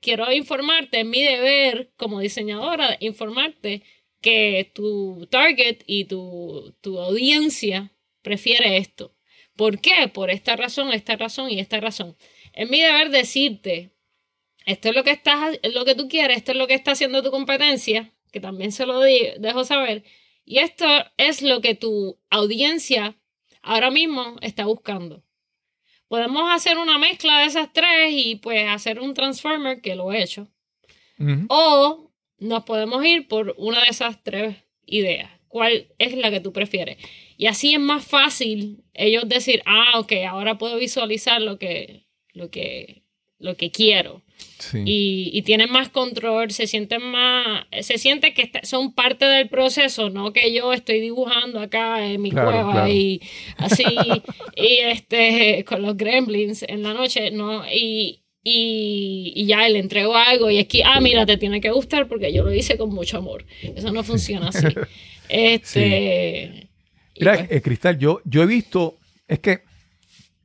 [0.00, 3.82] quiero informarte, es mi deber como diseñadora, informarte
[4.20, 9.14] que tu target y tu, tu audiencia prefiere esto.
[9.56, 10.08] ¿Por qué?
[10.12, 12.16] Por esta razón, esta razón y esta razón.
[12.52, 13.90] Es mi deber decirte,
[14.66, 16.92] esto es lo que estás, es lo que tú quieres, esto es lo que está
[16.92, 20.04] haciendo tu competencia, que también se lo dejo saber,
[20.44, 23.16] y esto es lo que tu audiencia
[23.62, 25.22] ahora mismo está buscando.
[26.08, 30.22] Podemos hacer una mezcla de esas tres y pues hacer un transformer que lo he
[30.22, 30.48] hecho.
[31.48, 35.30] O nos podemos ir por una de esas tres ideas.
[35.48, 36.98] ¿Cuál es la que tú prefieres?
[37.36, 42.50] Y así es más fácil ellos decir, ah, ok, ahora puedo visualizar lo que, lo
[42.50, 43.02] que,
[43.38, 44.22] lo que quiero.
[44.58, 44.82] Sí.
[44.84, 50.10] Y, y tienen más control, se sienten más, se siente que son parte del proceso,
[50.10, 52.88] no que yo estoy dibujando acá en mi Claro, cueva claro.
[52.88, 53.20] y
[53.56, 53.84] así,
[54.56, 57.64] y este, con los gremlins en la noche, ¿no?
[57.72, 61.70] Y, y, y ya le entrego algo y es que, ah, mira, te tiene que
[61.70, 63.44] gustar porque yo lo hice con mucho amor.
[63.62, 64.66] Eso no funciona así.
[65.28, 66.68] Este.
[67.14, 69.60] y Mira, pues, eh, Cristal, yo, yo he visto, es que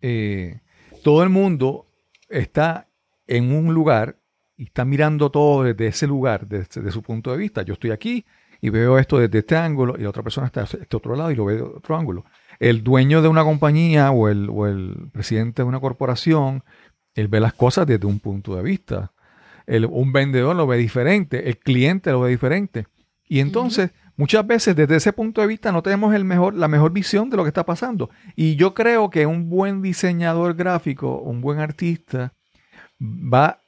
[0.02, 0.60] eh,
[1.04, 1.88] todo el mundo
[2.30, 2.88] está
[3.38, 4.18] en un lugar
[4.56, 7.64] y está mirando todo desde ese lugar, desde, desde su punto de vista.
[7.64, 8.26] Yo estoy aquí
[8.62, 11.32] y veo esto desde este ángulo y la otra persona está a este otro lado
[11.32, 12.26] y lo ve de otro ángulo.
[12.60, 16.64] El dueño de una compañía o el, o el presidente de una corporación,
[17.16, 19.12] él ve las cosas desde un punto de vista.
[19.66, 22.88] El- un vendedor lo ve diferente, el cliente lo ve diferente.
[23.28, 26.92] Y entonces, muchas veces desde ese punto de vista no tenemos el mejor, la mejor
[26.92, 28.10] visión de lo que está pasando.
[28.36, 32.34] Y yo creo que un buen diseñador gráfico, un buen artista,
[33.00, 33.60] va,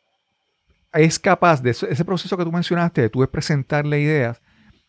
[0.93, 4.41] es capaz de ese, proceso que tú mencionaste, de tú presentarle ideas,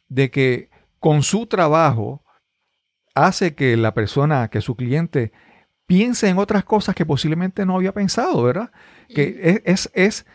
[0.08, 0.70] de que
[1.00, 2.22] con su trabajo
[3.14, 5.32] hace que la persona, que su cliente,
[5.86, 8.70] piense en otras cosas que posiblemente no había pensado, ¿verdad?
[9.08, 10.26] Que es, es, es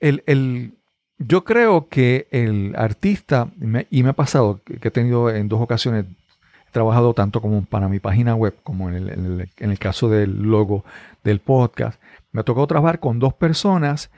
[0.00, 0.74] el, el-
[1.18, 5.30] yo creo que el artista, y me, y me ha pasado, que, que he tenido
[5.30, 9.24] en dos ocasiones, he trabajado tanto como para mi página web, como en el, en
[9.40, 10.84] el- en el caso del logo
[11.24, 12.00] del podcast,
[12.38, 14.12] me ha tocado trabajar con dos personas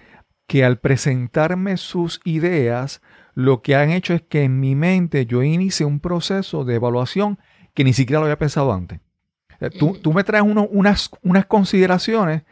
[0.46, 3.00] que al presentarme sus ideas,
[3.34, 7.38] lo que han hecho es que en mi mente yo inicie un proceso de evaluación
[7.72, 9.00] que ni siquiera lo había pensado antes.
[9.78, 9.98] Tú, Ujú.
[10.00, 12.42] tú me traes uno- unas, unas consideraciones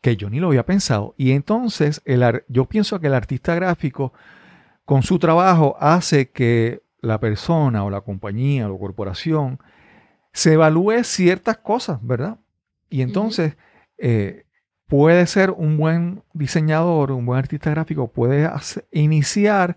[0.00, 1.14] que yo ni lo había pensado.
[1.18, 4.14] Y entonces el yo pienso que el artista gráfico
[4.86, 9.58] con su trabajo hace que la persona o la compañía o la corporación
[10.32, 12.38] se evalúe ciertas cosas, ¿verdad?
[12.88, 13.58] Y entonces
[13.98, 14.46] eh,
[14.88, 18.50] puede ser un buen diseñador, un buen artista gráfico, puede
[18.90, 19.76] iniciar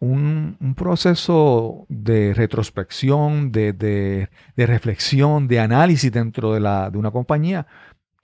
[0.00, 6.98] un, un proceso de retrospección, de, de- de reflexión, de análisis dentro de, la, de
[6.98, 7.66] una compañía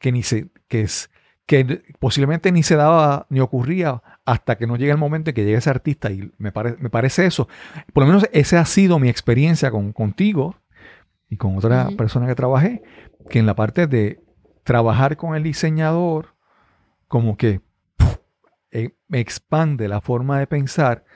[0.01, 1.09] que, ni se, que, es,
[1.47, 5.45] que posiblemente ni se daba ni ocurría hasta que no llegue el momento en que
[5.45, 6.11] llegue ese artista.
[6.11, 7.47] Y me, pare- me parece eso.
[7.93, 10.57] Por lo menos esa ha sido mi experiencia con, contigo
[11.31, 12.83] y con otra persona que trabajé,
[13.31, 14.19] que en la parte de
[14.69, 16.35] trabajar con el diseñador,
[17.07, 17.61] como que
[17.97, 18.19] ¡puf!
[18.71, 21.07] eh, me expande la forma de pensar.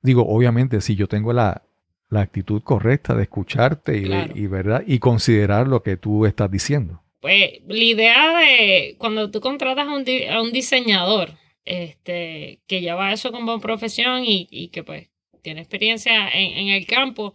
[0.00, 1.62] Digo, obviamente, si yo tengo la,
[2.08, 4.32] la actitud correcta de escucharte y, Claro.
[4.34, 4.84] y, ¿verdad?
[4.86, 7.02] y considerar lo que tú estás diciendo.
[7.20, 11.32] Pues la idea de cuando tú contratas a un, di- a un diseñador
[11.66, 15.10] este, que lleva eso como profesión y, y que pues
[15.42, 17.34] tiene experiencia en, en el campo,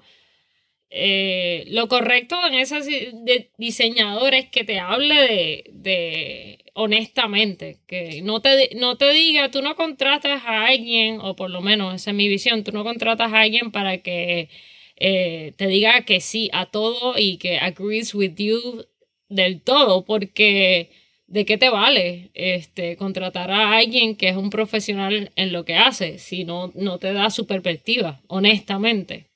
[0.95, 8.21] eh, lo correcto en ese di- de diseñador es que te hable de, honestamente, que
[8.21, 12.11] no te, no te diga, tú no contratas a alguien, o por lo menos esa
[12.11, 14.49] es mi visión, tú no contratas a alguien para que
[14.97, 18.85] eh, te diga que sí a todo y que agrees with you
[19.29, 20.91] del todo, porque
[21.27, 25.75] ¿de qué te vale este, contratar a alguien que es un profesional en lo que
[25.75, 29.32] hace si no, no te da su perspectiva, honestamente?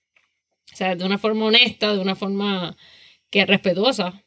[0.77, 2.77] O sea, de una forma honesta, de una forma
[3.31, 4.21] que es respetuosa,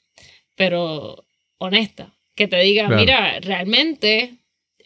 [0.56, 1.24] pero
[1.58, 2.12] honesta.
[2.34, 3.00] Que te diga, Claro.
[3.00, 4.34] mira, realmente,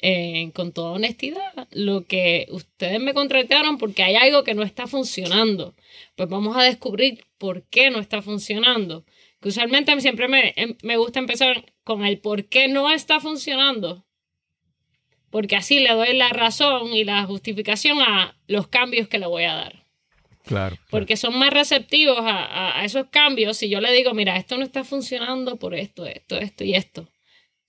[0.03, 4.87] eh, con toda honestidad, lo que ustedes me contrataron porque hay algo que no está
[4.87, 5.75] funcionando.
[6.17, 9.07] Pues vamos a descubrir por qué no está funcionando.
[9.41, 12.93] Que usualmente a mí siempre me, em- me gusta empezar con el por qué no
[12.93, 14.05] está funcionando.
[15.31, 19.45] Porque así le doy la razón y la justificación a los cambios que le voy
[19.45, 19.84] a dar
[20.47, 20.77] Claro.
[20.91, 24.65] porque son más receptivos a, a- esos cambios si yo le digo, mira, esto no
[24.65, 27.09] está funcionando por esto, esto, esto y esto.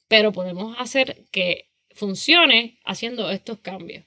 [0.07, 4.03] Pero podemos hacer que funcione haciendo estos cambios.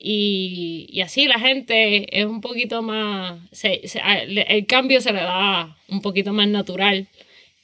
[0.00, 5.20] Y, y así la gente es un poquito más, se- se- el cambio se le
[5.20, 7.08] da un poquito más natural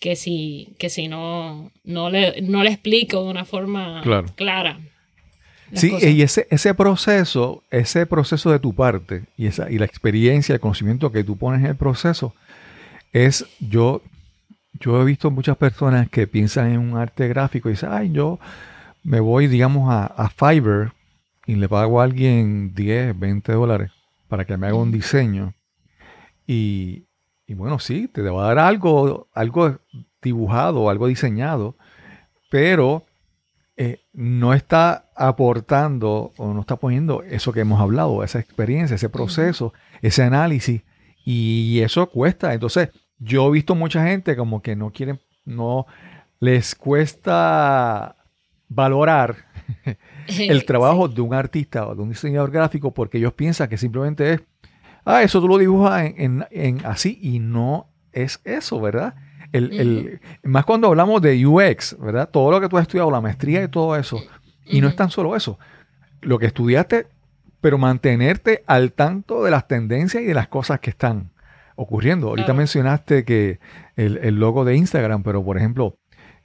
[0.00, 4.26] que si, que si no, no, le, no le explico de una forma Claro.
[4.34, 4.80] clara.
[5.72, 6.10] Sí, cosas.
[6.10, 10.60] y ese, ese proceso, ese proceso de tu parte y, esa, y la experiencia, el
[10.60, 12.34] conocimiento que tú pones en el proceso,
[13.12, 14.02] es yo,
[14.74, 18.38] yo he visto muchas personas que piensan en un arte gráfico y dicen, ay, yo
[19.02, 20.92] me voy, digamos, a, a Fiverr
[21.46, 23.90] y le pago a alguien 10, 20 dólares
[24.28, 25.54] para que me haga un diseño.
[26.46, 27.04] Y,
[27.46, 29.78] y bueno, sí, te va a dar algo, algo
[30.22, 31.76] dibujado, algo diseñado,
[32.50, 33.04] pero
[33.76, 39.08] eh, no está aportando o no está poniendo eso que hemos hablado, esa experiencia, ese
[39.08, 40.82] proceso, ese análisis,
[41.24, 42.54] y eso cuesta.
[42.54, 45.86] Entonces, yo he visto mucha gente como que no quieren, no
[46.40, 48.16] les cuesta
[48.68, 49.36] valorar
[50.26, 54.34] el trabajo de un artista o de un diseñador gráfico porque ellos piensan que simplemente
[54.34, 54.40] es,
[55.04, 59.14] ah, eso tú lo dibujas en, en- en así y no es eso, ¿verdad?
[59.54, 62.28] El, el- más cuando hablamos de UX, ¿verdad?
[62.30, 64.20] Todo lo que tú has estudiado, la maestría y todo eso,
[64.66, 65.58] y no es tan solo eso,
[66.20, 67.06] lo que estudiaste,
[67.60, 71.30] pero mantenerte al tanto de las tendencias y de las cosas que están
[71.76, 72.28] ocurriendo.
[72.28, 72.58] Ahorita Claro.
[72.58, 73.58] mencionaste que
[73.96, 75.96] el, el logo de Instagram, pero por ejemplo,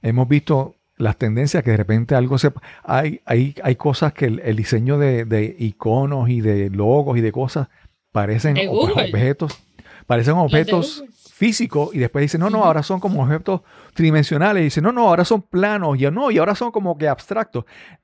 [0.01, 2.51] hemos visto las tendencias que de repente algo se...
[2.83, 7.21] Hay, hay, hay cosas que el, el diseño de, de iconos y de logos y
[7.21, 7.69] de cosas
[8.11, 8.57] parecen
[9.13, 9.63] objetos,
[10.07, 11.03] parecen objetos
[11.39, 13.62] Físicos y después dicen, no, no, ahora son como objetos
[13.93, 14.60] tridimensionales.
[14.60, 15.97] Y dicen, no, no, ahora son planos.
[15.97, 17.63] Y no, y ahora son como que abstractos.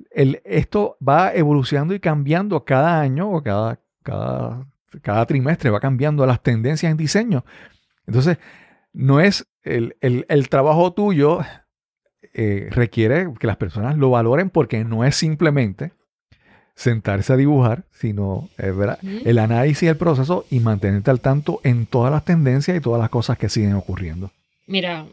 [0.10, 4.66] El, esto va evolucionando y cambiando cada año o cada, cada,
[5.02, 7.44] cada trimestre, va cambiando las tendencias en diseño.
[8.08, 8.38] Entonces,
[8.94, 11.42] no es el, el- el trabajo tuyo
[12.34, 15.92] eh, requiere que las personas lo valoren porque no es simplemente
[16.76, 19.00] sentarse a dibujar, sino eh, ¿verdad?
[19.26, 23.10] El análisis del proceso y mantenerte al tanto en todas las tendencias y todas las
[23.10, 24.32] cosas que siguen ocurriendo.
[24.68, 25.06] Mira,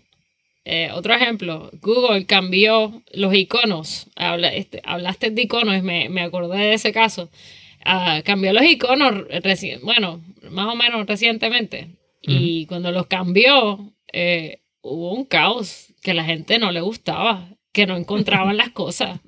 [0.64, 4.09] eh, otro ejemplo, Google cambió los iconos.
[4.16, 7.31] Habla- este, hablaste de iconos y me, me acordé de ese caso.
[7.85, 10.20] Ah, cambió los iconos, reci- bueno,
[10.51, 11.88] más o menos recientemente.
[12.25, 17.87] Y cuando los cambió, eh, hubo un caos que la gente no le gustaba, que
[17.87, 19.20] no encontraban las cosas.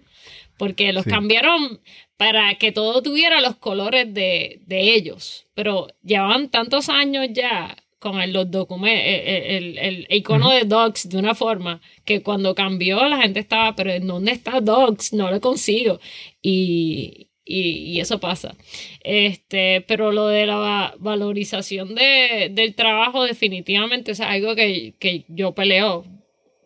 [0.57, 1.11] Porque los Sí.
[1.11, 1.81] cambiaron
[2.17, 5.47] para que todo tuviera los colores de, de ellos.
[5.55, 11.09] Pero llevaban tantos años ya con el, los documentos, el, el- el icono de Docs
[11.09, 15.15] de una forma que cuando cambió la gente estaba, pero ¿en dónde está Docs?
[15.15, 16.01] No lo consigo.
[16.43, 17.61] Y, y,
[17.95, 18.55] y eso pasa.
[19.03, 25.25] Este, pero lo de la va- valorización de, del trabajo definitivamente es algo que, que
[25.29, 26.05] yo peleo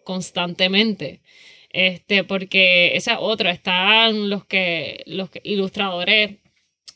[0.05, 1.21] constantemente.
[1.71, 6.39] Este, porque esa es otra, están los que, los que ilustradores,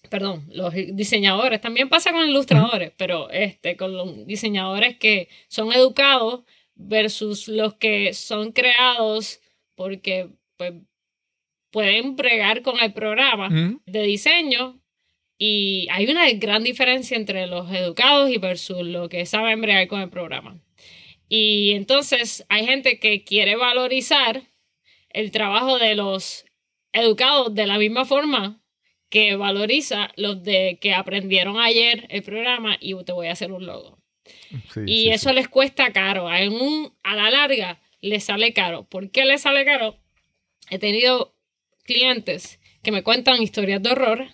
[0.08, 6.44] perdón, los diseñadores, también pasa con ilustradores, pero este, con los diseñadores que son educados
[6.74, 9.40] versus los que son creados
[9.74, 10.74] porque pues,
[11.70, 14.80] pueden bregar con el programa Mm, de diseño
[15.38, 20.00] y hay una gran diferencia entre los educados y versus los que saben bregar con
[20.00, 20.60] el programa.
[21.28, 24.42] Y entonces hay gente que quiere valorizar
[25.12, 26.44] el trabajo de los
[26.92, 28.60] educados de la misma forma
[29.08, 33.66] que valoriza los de que aprendieron ayer el programa y te voy a hacer un
[33.66, 33.98] logo.
[34.72, 35.34] Sí, Y sí, eso sí.
[35.34, 36.32] les cuesta caro.
[36.32, 38.84] En un, a la larga les sale caro.
[38.84, 39.98] ¿Por qué les sale caro?
[40.70, 41.34] He tenido
[41.84, 44.28] clientes que me cuentan historias de horror.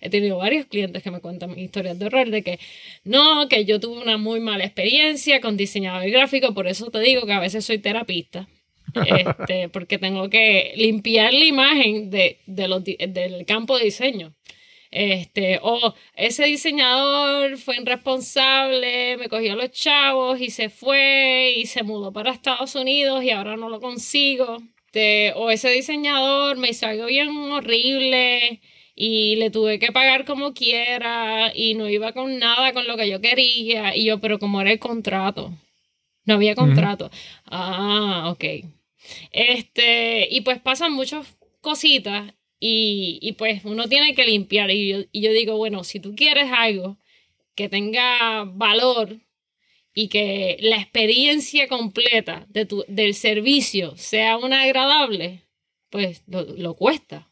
[0.00, 2.58] He tenido varios clientes que me cuentan historias de horror de que
[3.04, 7.26] no, que yo tuve una muy mala experiencia con diseñador gráfico, por eso te digo
[7.26, 8.48] que a veces soy terapista.
[8.94, 14.34] Este, porque tengo que limpiar la imagen de, de los del campo de diseño.
[14.90, 21.66] Este, o ese diseñador fue irresponsable, me cogió a los chavos y se fue y
[21.66, 24.58] se mudó para Estados Unidos y ahora no lo consigo.
[24.96, 28.62] Este, o ese diseñador me hizo algo bien horrible
[28.94, 33.08] y le tuve que pagar como quiera y no iba con nada con lo que
[33.10, 33.94] yo quería.
[33.94, 35.52] Y yo, pero como era el contrato,
[36.24, 37.10] no había contrato.
[37.46, 38.44] Ah, ok.
[39.30, 44.70] Este, y pues pasan muchas cositas y, y pues uno tiene que limpiar.
[44.70, 46.98] Y yo, y yo digo, bueno, si tú quieres algo
[47.54, 49.20] que tenga valor
[49.94, 55.42] y que la experiencia completa de tu, del servicio sea una agradable,
[55.90, 57.30] pues lo, lo cuesta.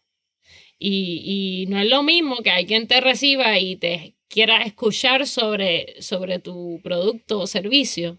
[0.79, 6.01] Y, y no es lo mismo que alguien te reciba y te quiera escuchar sobre,
[6.03, 8.19] sobre tu producto o servicio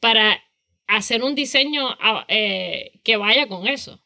[0.00, 0.42] para
[0.96, 4.02] hacer un diseño ah, eh, que vaya con eso.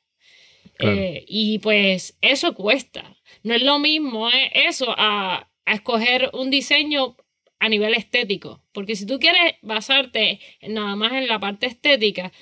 [0.77, 0.97] Claro.
[0.97, 3.17] Eh, y pues eso cuesta.
[3.43, 7.17] No es lo mismo eh, eso a, a escoger un diseño
[7.59, 8.63] a nivel estético.
[8.73, 12.33] Porque si tú quieres basarte nada más en la parte estética,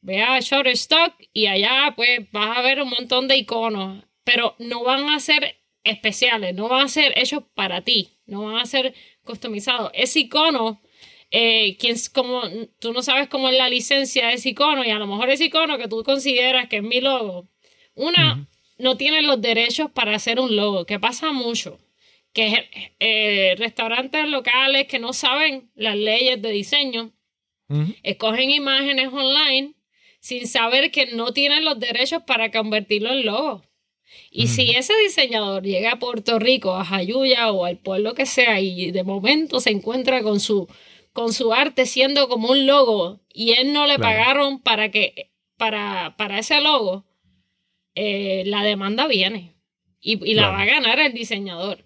[0.00, 4.04] ve a Shutterstock y allá pues vas a ver un montón de iconos.
[4.24, 8.56] Pero no van a ser especiales, no van a ser hechos para ti, no van
[8.56, 9.90] a ser customizados.
[9.94, 10.82] Ese icono
[11.30, 12.42] eh, quién como,
[12.80, 15.44] tú no sabes cómo es la licencia de ese icono y a lo mejor ese
[15.44, 17.48] icono que tú consideras que es mi logo,
[17.94, 21.78] una no tiene los derechos para hacer un logo, que pasa mucho,
[22.32, 22.68] que
[22.98, 27.12] eh, restaurantes locales que no saben las leyes de diseño,
[28.02, 29.74] escogen imágenes online
[30.18, 33.62] sin saber que no tienen los derechos para convertirlo en logo.
[34.30, 38.60] Y si ese diseñador llega a Puerto Rico, a Jayuya o al pueblo que sea
[38.60, 40.68] y de momento se encuentra con su
[41.12, 44.02] con su arte siendo como un logo y él no le Claro.
[44.18, 47.04] pagaron para que para, para ese logo,
[47.94, 49.56] eh, la demanda viene
[50.00, 50.56] y, y la Claro.
[50.56, 51.84] va a ganar el diseñador.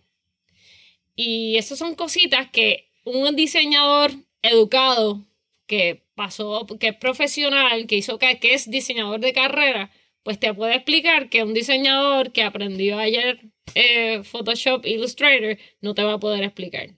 [1.17, 4.13] Y esas son cositas que un diseñador
[4.43, 5.27] educado
[5.67, 9.91] que pasó, que es profesional, que hizo que, que es diseñador de carrera,
[10.23, 13.41] pues te puede explicar que un diseñador que aprendió ayer
[13.75, 16.91] eh, Photoshop, Illustrator, no te va a poder explicar.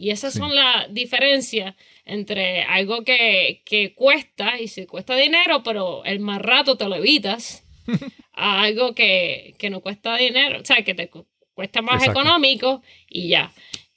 [0.00, 0.38] Y esas Sí.
[0.38, 1.74] son las diferencias
[2.06, 6.96] entre algo que, que cuesta, y si cuesta dinero, pero el más rato te lo
[6.96, 7.62] evitas,
[8.32, 12.20] a algo que, que no cuesta dinero, o sea, que te cu- cuesta más Exacto.
[12.20, 13.52] económico y ya.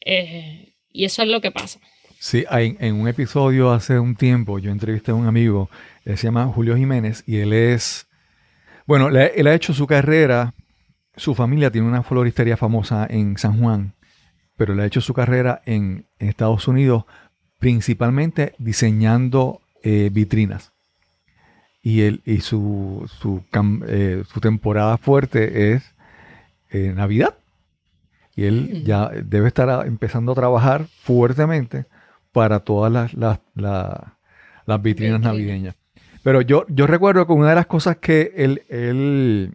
[0.06, 1.80] Eh, y eso es lo que pasa.
[2.20, 5.70] Sí, hay- en un episodio hace un tiempo yo entrevisté a un amigo,
[6.06, 8.08] él se llama Julio Jiménez y él es,
[8.86, 10.54] bueno, él ha hecho su carrera,
[11.16, 13.93] su familia tiene una floristería famosa en San Juan,
[14.58, 17.06] pero le ha hecho su carrera en, en Estados Unidos
[17.60, 20.72] principalmente diseñando eh, vitrinas.
[21.82, 23.43] Y, él, y su, su,
[23.88, 25.84] eh, su temporada fuerte es
[26.72, 27.36] eh, Navidad.
[28.36, 28.86] Y él Mm.
[28.86, 31.86] ya debe estar a- empezando a trabajar fuertemente
[32.32, 34.18] para todas las, las, la-
[34.66, 35.76] las vitrinas navideñas.
[36.24, 39.54] Pero yo, yo recuerdo que una de las cosas que él, él-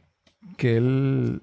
[0.56, 1.40] que él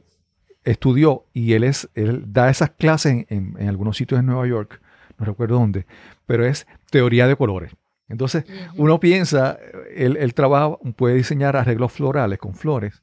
[0.66, 4.46] estudió y él, es, él da esas clases en, en- en algunos sitios en Nueva
[4.48, 4.82] York,
[5.18, 5.86] no recuerdo dónde,
[6.26, 7.76] pero es teoría de colores.
[8.10, 8.46] Entonces,
[8.78, 9.58] uno piensa,
[9.96, 13.02] él, él trabaja, puede diseñar arreglos florales con flores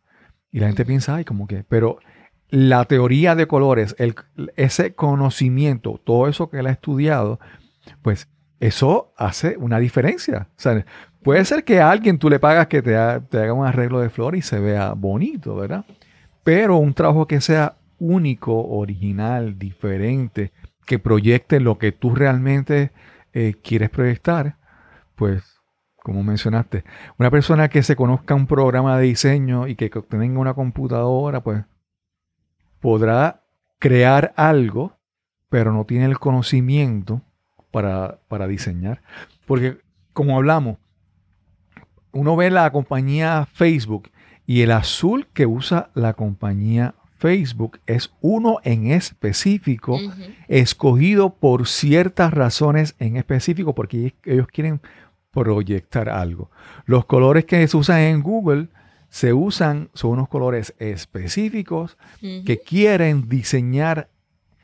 [0.53, 1.99] y la gente piensa, ay, como que, pero
[2.51, 4.15] la teoría de colores, el,
[4.57, 7.41] ese conocimiento, todo eso que él ha estudiado,
[8.03, 8.29] pues
[8.61, 10.49] eso hace una diferencia.
[10.57, 10.85] O sea,
[11.23, 14.01] puede ser que a alguien tú le pagas que te, ha- te haga un arreglo
[14.01, 15.85] de flores y se vea bonito, ¿verdad?
[16.45, 20.53] Pero un trabajo que sea único, original, diferente,
[20.87, 22.91] que proyecte lo que tú realmente
[23.33, 24.57] eh, quieres proyectar,
[25.15, 25.61] pues,
[26.03, 26.85] como mencionaste,
[27.19, 31.65] una persona que se conozca un programa de diseño y que tenga una computadora, pues,
[32.81, 33.45] podrá
[33.79, 34.97] crear algo,
[35.49, 37.23] pero no tiene el conocimiento
[37.71, 39.01] para, para diseñar.
[39.47, 39.79] Porque,
[40.13, 40.79] como hablamos,
[42.11, 44.11] uno ve la compañía Facebook
[44.47, 49.97] y el azul que usa la compañía Facebook es uno en específico
[50.49, 54.81] escogido por ciertas razones en específico porque ellos quieren
[55.31, 56.51] proyectar algo.
[56.85, 58.69] Los colores que se usan en Google
[59.09, 64.09] se usan, son unos colores específicos que quieren diseñar,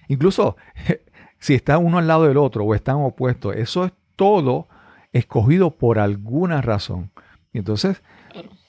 [0.09, 0.57] incluso
[1.39, 4.67] si está uno al lado del otro o están opuestos, eso es todo
[5.13, 7.13] escogido por alguna razón.
[7.53, 8.03] Entonces.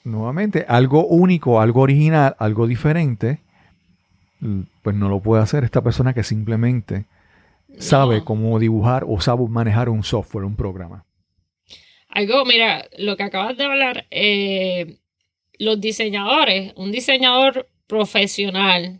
[0.04, 3.40] Nuevamente, algo único, algo original, algo diferente,
[4.82, 7.04] pues no lo puede hacer esta persona que simplemente
[7.78, 8.24] sabe No.
[8.24, 11.04] cómo dibujar o sabe manejar un software, un programa.
[12.08, 14.96] Algo, mira, lo que acabas de hablar, eh,
[15.58, 18.98] los diseñadores, un diseñador profesional,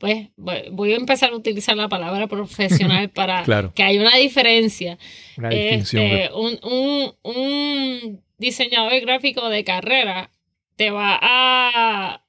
[0.00, 3.72] pues voy a empezar a utilizar la palabra profesional para Claro.
[3.74, 4.98] que haya una diferencia.
[5.36, 6.02] Una distinción.
[6.02, 10.30] Este, un, un- un diseñador gráfico de carrera
[10.76, 12.24] te va a,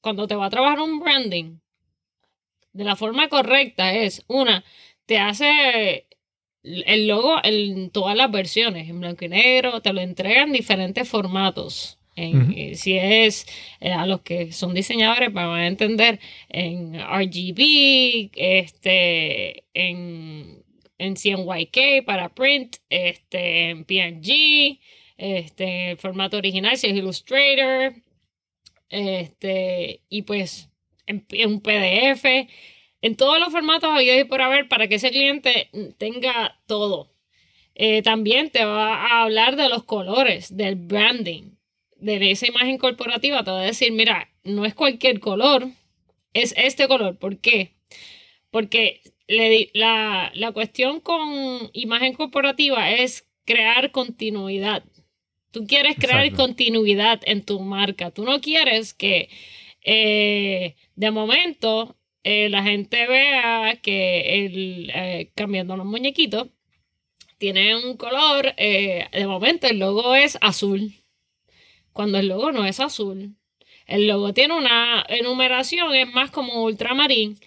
[0.00, 1.58] cuando te va a trabajar un branding,
[2.72, 4.62] de la forma correcta es, una,
[5.04, 6.06] te hace
[6.62, 11.08] el logo en todas las versiones, en blanco y negro, te lo entregan en diferentes
[11.08, 11.97] formatos.
[12.18, 13.46] En, eh, Si es
[13.80, 20.64] eh, a los que son diseñadores van a entender en RGB, este, en,
[20.98, 24.80] en CMYK para print, este, en PNG,
[25.16, 27.94] este, el formato original si es Illustrator,
[28.90, 30.70] este, y pues
[31.06, 32.24] en, en un PDF,
[33.02, 37.12] en todos los formatos habidos y por haber para que ese cliente tenga todo.
[37.76, 41.57] Eh, también te va a hablar de los colores, del branding,
[41.98, 43.44] de esa imagen corporativa.
[43.44, 45.68] Te va a decir, mira, no es cualquier color,
[46.32, 47.18] es este color.
[47.18, 47.74] ¿Por qué?
[48.50, 54.84] Porque le la, la cuestión con imagen corporativa es crear continuidad.
[55.50, 56.42] Tú quieres crear Exacto.
[56.42, 58.10] continuidad en tu marca.
[58.10, 59.28] Tú no quieres que
[59.82, 66.48] eh, de momento eh, la gente vea que el, eh, cambiando los muñequitos
[67.38, 70.92] tiene un color, de momento el logo es azul,
[71.92, 73.34] cuando el logo no es azul.
[73.86, 77.38] El logo tiene una enumeración, es más como ultramarín.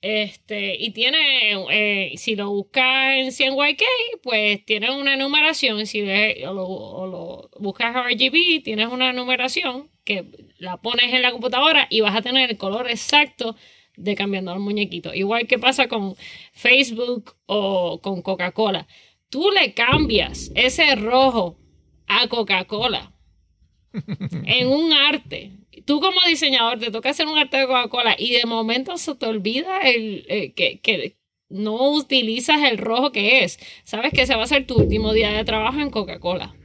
[0.00, 3.82] Este, y tiene, eh, si lo buscas en 100YK,
[4.22, 5.86] pues tiene una enumeración.
[5.86, 10.24] Si le- o, lo, o lo buscas RGB, tienes una enumeración que
[10.58, 13.56] la pones en la computadora y vas a tener el color exacto
[13.96, 15.14] de cambiando los muñequitos.
[15.16, 16.14] Igual que pasa con
[16.52, 18.86] Facebook o con Coca-Cola.
[19.30, 21.58] Tú le cambias ese rojo
[22.06, 23.12] a Coca-Cola
[23.92, 25.52] en un arte.
[25.84, 29.26] Tú como diseñador te toca hacer un arte de Coca-Cola y de momento se te
[29.26, 31.16] olvida el, eh, que, que
[31.48, 33.58] no utilizas el rojo que es.
[33.84, 36.54] Sabes que ese va a ser tu último día de trabajo en Coca-Cola.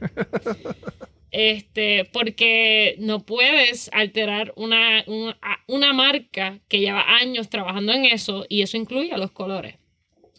[1.36, 8.46] Este, porque no puedes alterar una, una, una marca que lleva años trabajando en eso
[8.48, 9.74] y eso incluye a los colores.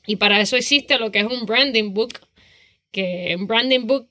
[0.08, 2.22] Y para eso existe lo que es un branding book,
[2.92, 4.08] que un branding book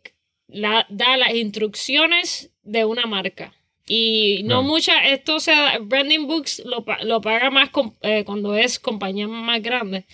[0.49, 3.53] la, da las instrucciones de una marca.
[3.87, 8.55] Y no muchas, esto se da- branding books lo, lo paga más com- eh, cuando
[8.55, 10.05] es compañías más grandes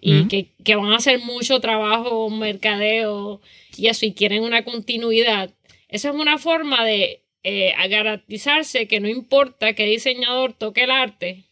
[0.00, 3.40] y que, que van a hacer mucho trabajo, mercadeo
[3.76, 5.50] y eso, y quieren una continuidad.
[5.88, 11.44] Esa es una forma de eh, garantizarse que no importa qué diseñador toque el arte,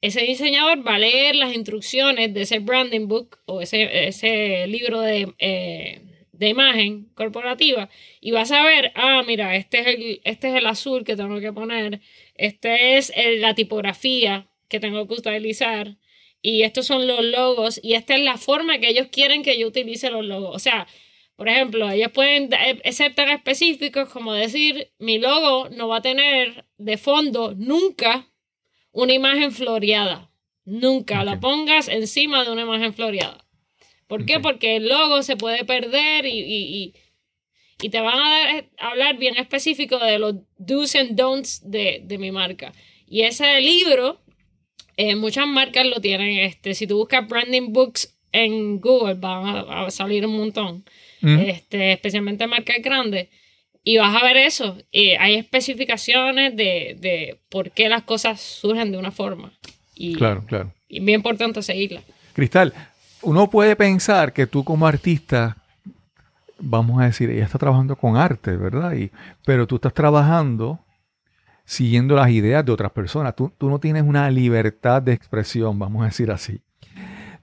[0.00, 5.00] ese diseñador va a leer las instrucciones de ese branding book o ese, ese libro
[5.02, 6.00] de, eh,
[6.40, 10.66] de imagen corporativa y va a saber, ah, mira, este es el, este es el
[10.66, 12.00] azul que tengo que poner,
[12.34, 15.96] este es el- la tipografía que tengo que utilizar
[16.42, 19.66] y estos son los logos y esta es la forma que ellos quieren que yo
[19.68, 20.56] utilice los logos.
[20.56, 20.86] O sea,
[21.36, 26.02] por ejemplo, ellos pueden eh, ser tan específicos como decir, mi logo no va a
[26.02, 28.30] tener de fondo nunca
[28.92, 30.30] una imagen floreada.
[30.64, 33.46] Nunca la pongas encima de una imagen floreada.
[34.10, 34.36] ¿Por qué?
[34.36, 34.42] Ok.
[34.42, 36.94] Porque el logo se puede perder y, y- y-
[37.82, 42.18] y te van a dar- hablar bien específico de los do's and don'ts de, de
[42.18, 42.72] mi marca.
[43.06, 44.20] Y ese libro,
[44.98, 46.36] eh, muchas marcas lo tienen.
[46.40, 50.84] Este, si tú buscas branding books en Google, van a, a salir un montón
[51.22, 53.28] Mm, este, especialmente marcas grandes.
[53.84, 54.76] Y vas a ver eso.
[54.90, 59.52] Y hay especificaciones de, de por qué las cosas surgen de una forma.
[59.94, 60.72] Y, Claro, claro.
[60.88, 62.02] y bien importante seguirla.
[62.32, 62.72] Cristal,
[63.22, 65.56] uno puede pensar que tú como artista,
[66.58, 68.92] vamos a decir, ella está trabajando con arte, ¿verdad?
[68.92, 69.10] Y,
[69.44, 70.80] pero tú estás trabajando
[71.64, 73.36] siguiendo las ideas de otras personas.
[73.36, 76.60] Tú, tú no tienes una libertad de expresión, vamos a decir así.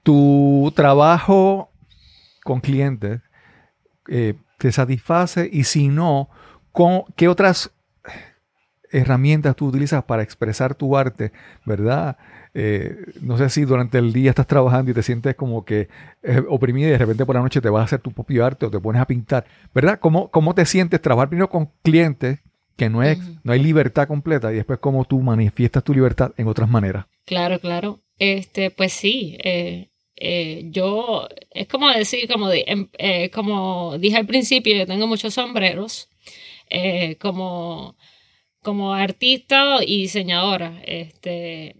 [0.02, 1.70] Tu trabajo
[2.44, 3.20] con clientes
[4.08, 6.28] eh, te satisface y si no,
[6.72, 7.70] ¿con, ¿qué otras
[8.90, 11.32] herramientas tú utilizas para expresar tu arte,
[11.64, 12.16] verdad?
[12.54, 15.88] Eh, no sé si durante el día estás trabajando y te sientes como que
[16.22, 18.66] eh, oprimida y de repente por la noche te vas a hacer tu propio arte
[18.66, 19.44] o te pones a pintar,
[19.74, 19.98] ¿verdad?
[20.00, 22.40] ¿Cómo, cómo te sientes trabajar primero con clientes
[22.76, 26.46] que no, es, no hay libertad completa y después cómo tú manifiestas tu libertad en
[26.46, 27.06] otras maneras.
[27.24, 27.98] Claro, claro.
[28.20, 29.88] Este, pues sí, eh,
[30.70, 32.88] yo, es como decir, como, di- em-
[33.32, 36.08] como dije al principio, yo tengo muchos sombreros
[37.18, 37.96] como,
[38.62, 40.80] como artista y diseñadora.
[40.84, 41.76] Este,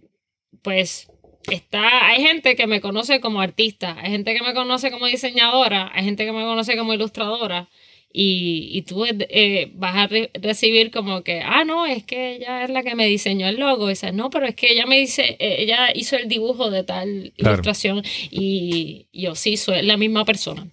[0.61, 1.07] pues
[1.51, 5.91] está, hay gente que me conoce como artista, hay gente que me conoce como diseñadora,
[5.93, 7.69] hay gente que me conoce como ilustradora.
[8.11, 12.63] Y, y tú eh, vas a re- recibir como que, ah, no, es que ella
[12.63, 13.85] es la que me diseñó el logo.
[13.85, 16.83] Y dices, no, pero es que ella me dice, eh, ella hizo el dibujo de
[16.83, 17.53] tal Claro.
[17.57, 20.67] ilustración y yo sí soy la misma persona.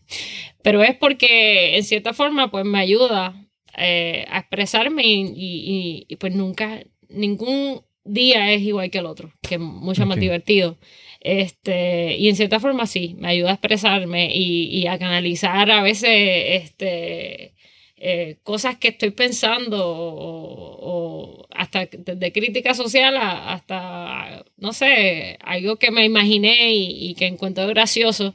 [0.62, 3.34] Pero es porque en cierta forma pues me ayuda
[3.76, 6.80] eh, a expresarme y, y- y- y, pues nunca,
[7.10, 10.78] ningún día es igual que el otro, que es mucho más divertido.
[11.20, 15.82] Este, y en cierta forma sí, me ayuda a expresarme y, y a canalizar a
[15.82, 17.52] veces este,
[17.96, 25.38] eh, cosas que estoy pensando o, o hasta desde crítica social a- hasta, no sé,
[25.42, 28.34] algo que me imaginé y, y que encuentro gracioso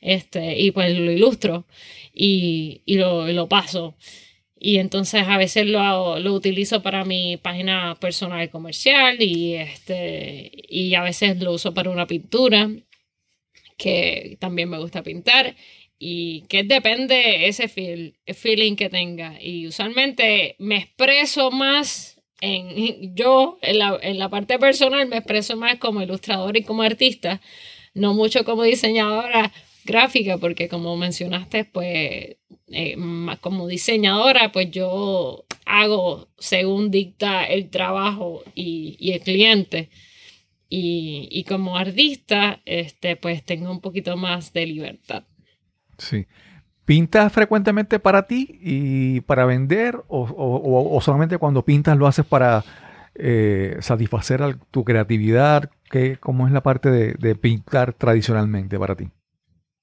[0.00, 1.66] este, y pues lo ilustro
[2.12, 3.94] y, y lo, y lo paso.
[4.66, 10.94] Y entonces a veces lo, lo utilizo para mi página personal comercial y, este, y
[10.94, 12.70] a veces lo uso para una pintura
[13.76, 15.54] que también me gusta pintar
[15.98, 19.38] y que depende ese feel, el feeling que tenga.
[19.38, 25.58] Y usualmente me expreso más en yo, en la, en la parte personal, me expreso
[25.58, 27.42] más como ilustrador y como artista,
[27.92, 29.52] no mucho como diseñadora
[29.84, 32.38] gráfica, porque como mencionaste, pues
[32.68, 32.96] eh,
[33.40, 39.90] como diseñadora, pues yo hago según dicta el trabajo y, y el cliente.
[40.68, 45.24] Y, y como artista, este, pues tengo un poquito más de libertad.
[45.98, 46.26] Sí.
[46.84, 52.64] ¿Pintas frecuentemente para ti y para vender o, o- solamente cuando pintas lo haces para
[53.14, 55.70] eh, satisfacer al- tu creatividad?
[55.90, 59.08] ¿Qué, ¿Cómo es la parte de, de pintar tradicionalmente para ti?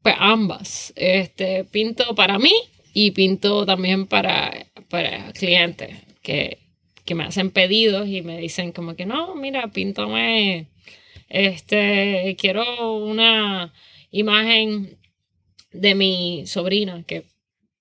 [0.03, 0.93] Pues ambas.
[0.95, 2.51] Este, pinto para mí
[2.93, 6.59] y pinto también para, para clientes que,
[7.05, 10.67] que me hacen pedidos y me dicen como que no, mira, píntame,
[11.29, 13.73] este, quiero una
[14.11, 14.97] imagen
[15.71, 17.23] de mi sobrina que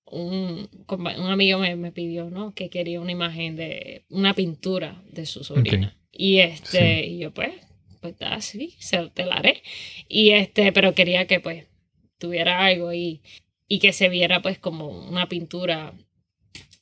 [0.05, 2.53] un, un amigo me, me pidió, ¿no?
[2.53, 5.95] Que quería una imagen de una pintura de su sobrina.
[6.11, 7.53] Y este, y yo pues,
[8.01, 9.63] pues así, se te la haré.
[10.09, 11.67] Y este, pero quería que pues
[12.17, 13.21] tuviera algo y,
[13.71, 15.93] y que se viera pues como una pintura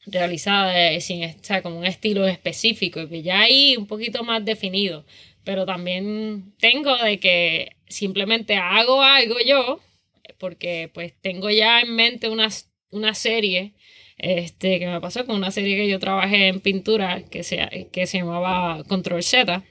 [0.08, 4.44] realizada eh, sin o sea, como un estilo específico y ya ahí un poquito más
[4.44, 5.06] definido.
[5.44, 9.80] Pero también tengo de que simplemente hago algo yo
[10.40, 12.48] porque pues tengo ya en mente una,
[12.90, 13.76] una serie
[14.18, 18.08] este, que me pasó con una serie que yo trabajé en pintura que se, que
[18.08, 19.64] se llamaba Control Z.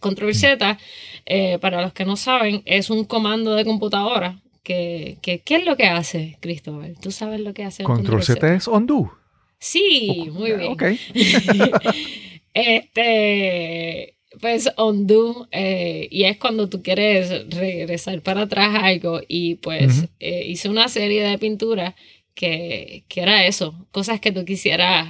[0.00, 0.78] Control Z,
[1.24, 5.64] eh, para los que no saben, es un comando de computadora que, que- ¿qué es
[5.64, 6.96] lo que hace, Cristóbal?
[7.00, 9.16] ¿Tú sabes lo que hace un Control Z es undo.
[9.60, 10.72] Sí, muy bien.
[10.72, 10.82] Ok.
[12.52, 19.98] este, pues undo, eh, y es cuando tú quieres regresar para atrás algo, y pues
[19.98, 20.08] Ujú.
[20.18, 21.94] eh, hice una serie de pinturas
[22.34, 25.08] que, que era eso, cosas que tú quisieras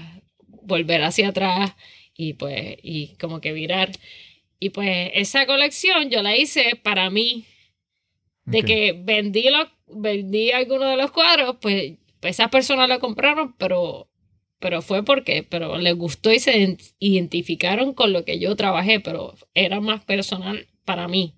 [0.65, 1.73] volver hacia atrás
[2.15, 3.91] y pues, y como que virar.
[4.61, 7.47] Y pues esa colección yo la hice para mí,
[8.47, 13.55] de que vendí, los, vendí algunos de los cuadros, pues, pues esas personas lo compraron,
[13.59, 14.09] pero,
[14.59, 19.01] pero fue porque, pero les gustó y se ident- identificaron con lo que yo trabajé,
[19.01, 21.35] pero era más personal para mí.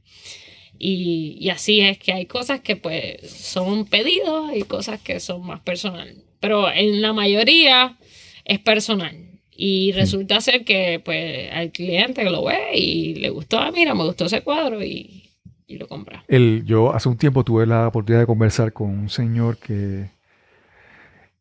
[0.79, 5.45] Y, y así es que hay cosas que pues son pedidos y cosas que son
[5.45, 6.15] más personal.
[6.39, 7.99] Pero en la mayoría
[8.45, 9.17] es personal.
[9.57, 14.05] Y resulta ser que pues al cliente lo ve y le gustó, ah, mira, me
[14.05, 15.28] gustó ese cuadro y,
[15.69, 16.25] y lo compra.
[16.65, 20.11] Yo hace un tiempo tuve la oportunidad de conversar con un señor que.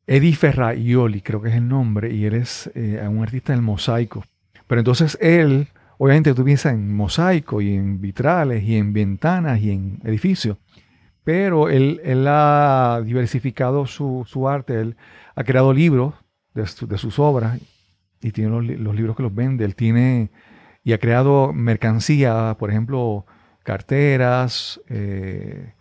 [0.06, 4.24] Eddie Ferraioli, creo que es el nombre, y él es eh, un artista del mosaico.
[4.68, 5.68] Pero entonces él,
[5.98, 10.58] obviamente tú piensas en mosaico y en vitrales y en ventanas y en edificios,
[11.26, 14.96] pero él, él ha diversificado su, su arte, él
[15.36, 16.14] ha creado libros
[16.54, 17.60] de, su- sus obras
[18.22, 20.32] y tiene los, los libros que los vende, él tiene
[20.86, 23.26] y ha creado mercancía, por ejemplo,
[23.68, 25.74] carteras eh,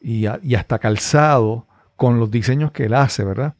[0.00, 1.66] y, a- y hasta calzado
[1.96, 3.54] con los diseños que él hace, ¿verdad?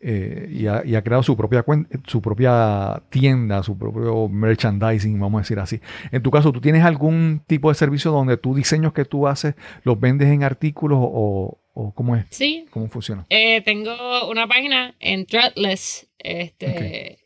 [0.00, 1.64] Eh, y, ha, y ha creado su propia,
[2.06, 5.80] su propia tienda, su propio merchandising, vamos a decir así.
[6.12, 9.54] En tu caso, ¿tú tienes algún tipo de servicio donde tus diseños que tú haces
[9.82, 12.26] los vendes en artículos o, o cómo es?
[12.30, 13.24] Sí, ¿Cómo funciona?
[13.30, 17.18] Eh, tengo una página en Threadless, este,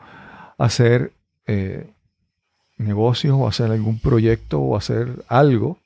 [0.59, 1.13] hacer
[1.47, 1.91] eh,
[2.77, 5.79] negocios o hacer algún proyecto o hacer algo,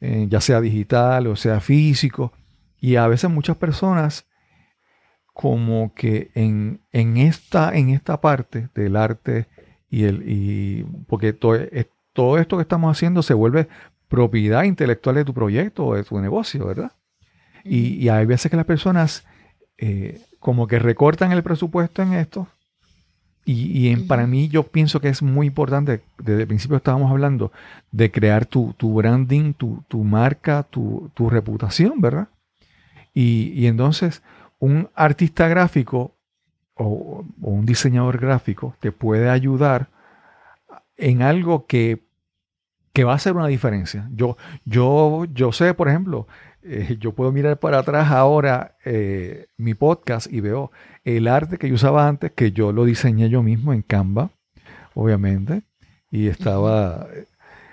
[0.00, 2.32] eh, ya sea digital o sea físico.
[2.80, 4.24] Y a veces muchas personas
[5.40, 9.46] como que en, en esta, en esta parte del arte
[9.88, 13.68] y el y porque to- es- todo esto que estamos haciendo se vuelve
[14.08, 16.90] propiedad intelectual de tu proyecto o de tu negocio, ¿verdad?
[17.62, 19.24] Y, y hay veces que las personas
[19.76, 22.48] eh, como que recortan el presupuesto en esto.
[23.44, 27.12] Y, y en- para mí yo pienso que es muy importante, desde el principio estábamos
[27.12, 27.52] hablando
[27.92, 32.26] de crear tu, tu branding, tu, tu marca, tu, tu reputación, ¿verdad?
[33.14, 34.20] Y, y entonces
[34.58, 36.14] un artista gráfico
[36.74, 39.88] o, o un diseñador gráfico te puede ayudar
[40.96, 42.00] en algo que,
[42.92, 44.08] que va a hacer una diferencia.
[44.14, 46.26] Yo, yo, yo sé, por ejemplo,
[46.62, 50.70] eh, yo puedo mirar para atrás ahora eh, mi podcast y veo
[51.04, 54.30] el arte que yo usaba antes, que yo lo diseñé yo mismo en Canva,
[54.94, 55.62] obviamente,
[56.10, 57.06] y estaba...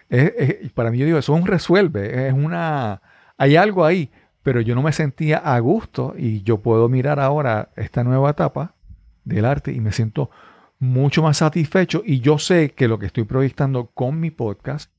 [0.10, 3.02] es- es- para mí yo digo, eso es un resuelve, es una...
[3.38, 4.12] Hay algo ahí,
[4.46, 8.76] pero yo no me sentía a gusto y yo puedo mirar ahora esta nueva etapa
[9.24, 10.30] del arte y me siento
[10.78, 14.92] mucho más satisfecho y yo sé que lo que estoy proyectando con mi podcast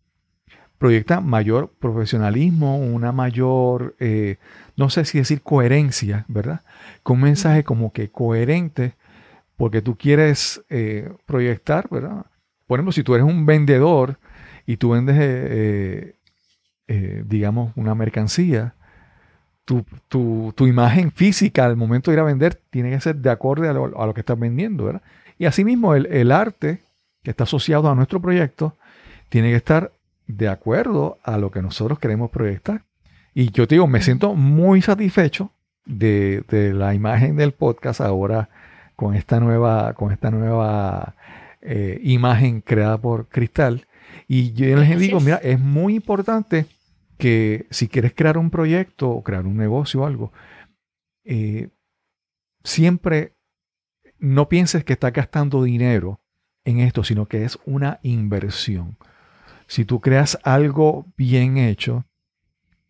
[0.78, 4.38] proyecta mayor profesionalismo, una mayor, eh,
[4.74, 6.62] no sé si decir coherencia, ¿verdad?
[7.04, 8.96] Con un mensaje como que coherente
[9.56, 12.26] porque tú quieres eh, proyectar, ¿verdad?
[12.66, 14.18] Por ejemplo, si tú eres un vendedor
[14.66, 16.16] y tú vendes, eh,
[17.28, 18.74] digamos, una mercancía,
[19.66, 23.28] tu, tu- tu imagen física al momento de ir a vender tiene que ser de
[23.30, 25.02] acorde a lo, a lo que estás vendiendo, ¿verdad?
[25.38, 26.80] Y asimismo, el, el arte
[27.22, 28.74] que está asociado a nuestro proyecto
[29.28, 29.92] tiene que estar
[30.26, 32.80] de acuerdo a lo que nosotros queremos proyectar.
[33.34, 35.50] Y yo te digo, me siento muy satisfecho
[35.84, 38.48] de, de la imagen del podcast ahora
[38.96, 41.14] con esta nueva, con esta nueva
[41.60, 43.84] eh, imagen creada por Cristal.
[44.26, 46.66] Y yo les digo, mira, es muy importante
[47.18, 50.32] que si quieres crear un proyecto o crear un negocio o algo,
[51.24, 51.70] eh,
[52.64, 53.32] siempre
[54.18, 56.20] no pienses que estás gastando dinero
[56.64, 58.96] en esto, sino que es una inversión.
[59.66, 62.04] Si tú creas algo bien hecho,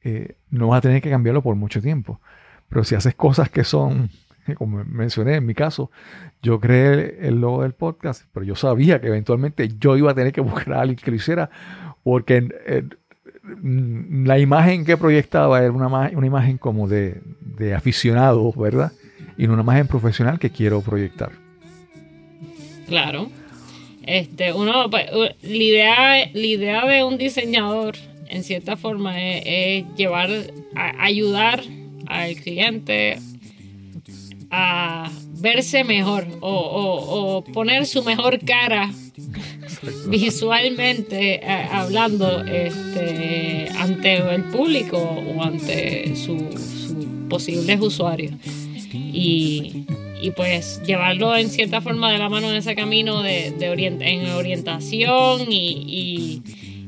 [0.03, 2.21] eh, no vas a tener que cambiarlo por mucho tiempo.
[2.69, 4.11] Pero si haces cosas que son,
[4.57, 5.91] como mencioné en mi caso,
[6.43, 10.33] yo creé el logo del podcast, pero yo sabía que eventualmente yo iba a tener
[10.33, 11.51] que buscar a alguien que lo hiciera,
[12.03, 12.85] porque eh,
[13.63, 18.93] la imagen que proyectaba era una, una imagen como de, de aficionado, ¿verdad?
[19.39, 21.31] Y no una imagen profesional que quiero proyectar.
[22.87, 23.31] Claro.
[24.03, 27.97] Este, uno, pues, la idea, la idea de un diseñador,
[28.29, 30.31] en cierta forma, es, llevar,
[30.75, 31.63] ayudar
[32.07, 33.19] al cliente
[34.51, 38.91] a verse mejor o, o- o poner su mejor cara
[40.07, 46.41] visualmente eh, hablando este, ante el público o ante sus
[46.89, 48.33] su posibles usuarios.
[48.93, 49.85] Y,
[50.23, 54.03] y pues llevarlo en cierta forma de la mano en ese camino de, de orient-
[54.03, 56.43] en orientación y, y-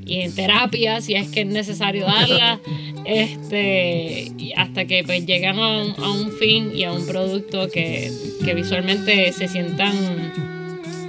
[0.09, 2.61] y en terapia si es que es necesario darla,
[3.05, 8.11] este, hasta que pues llegan a un, a un fin y a un producto que,
[8.45, 9.95] que visualmente se sientan,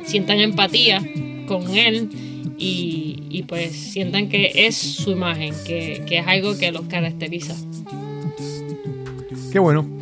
[0.06, 1.02] sientan empatía
[1.48, 2.10] con él
[2.58, 7.56] y, y pues sientan que es su imagen, que, que es algo que los caracteriza.
[9.52, 9.99] Qué bueno.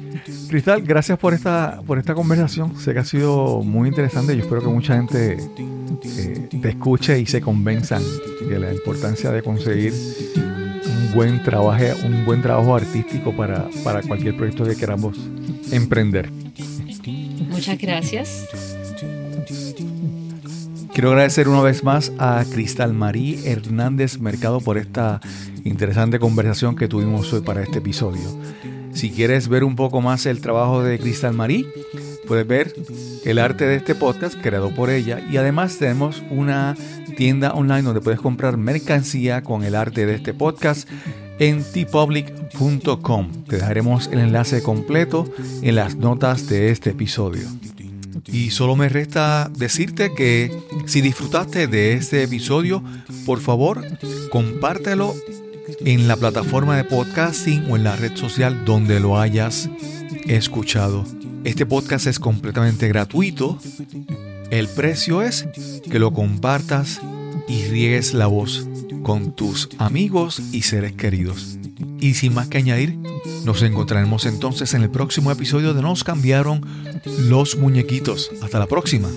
[0.47, 2.77] Cristal, gracias por esta, por esta conversación.
[2.79, 4.35] Sé que ha sido muy interesante.
[4.35, 8.01] Yo espero que mucha gente eh, te escuche y se convenzan
[8.47, 9.93] de la importancia de conseguir
[10.35, 15.17] un buen trabajo, un buen trabajo artístico para, para cualquier proyecto que queramos
[15.71, 16.31] emprender.
[17.49, 18.47] Muchas gracias.
[20.93, 25.19] Quiero agradecer una vez más a Cristal Marí Hernández Mercado por esta
[25.63, 28.21] interesante conversación que tuvimos hoy para este episodio.
[28.97, 31.67] Si quieres ver un poco más el trabajo de Cristal Marí,
[32.27, 32.73] puedes ver
[33.25, 36.75] el arte de este podcast creado por ella y además tenemos una
[37.15, 40.89] tienda online donde puedes comprar mercancía con el arte de este podcast
[41.37, 43.43] en tpublic.com.
[43.47, 45.31] Te dejaremos el enlace completo
[45.61, 47.47] en las notas de este episodio.
[48.25, 50.51] Y solo me resta decirte que
[50.87, 52.83] si disfrutaste de este episodio,
[53.27, 53.85] por favor,
[54.31, 55.13] compártelo
[55.81, 59.69] en la plataforma de podcasting o en la red social donde lo hayas
[60.25, 61.05] escuchado.
[61.43, 63.57] Este podcast es completamente gratuito.
[64.49, 65.47] El precio es
[65.89, 67.01] que lo compartas
[67.47, 68.67] y riegues la voz
[69.03, 71.57] con tus amigos y seres queridos.
[71.99, 72.97] Y sin más que añadir,
[73.45, 76.61] nos encontraremos entonces en el próximo episodio de Nos cambiaron
[77.19, 78.29] los muñequitos.
[78.41, 79.09] Hasta la próxima.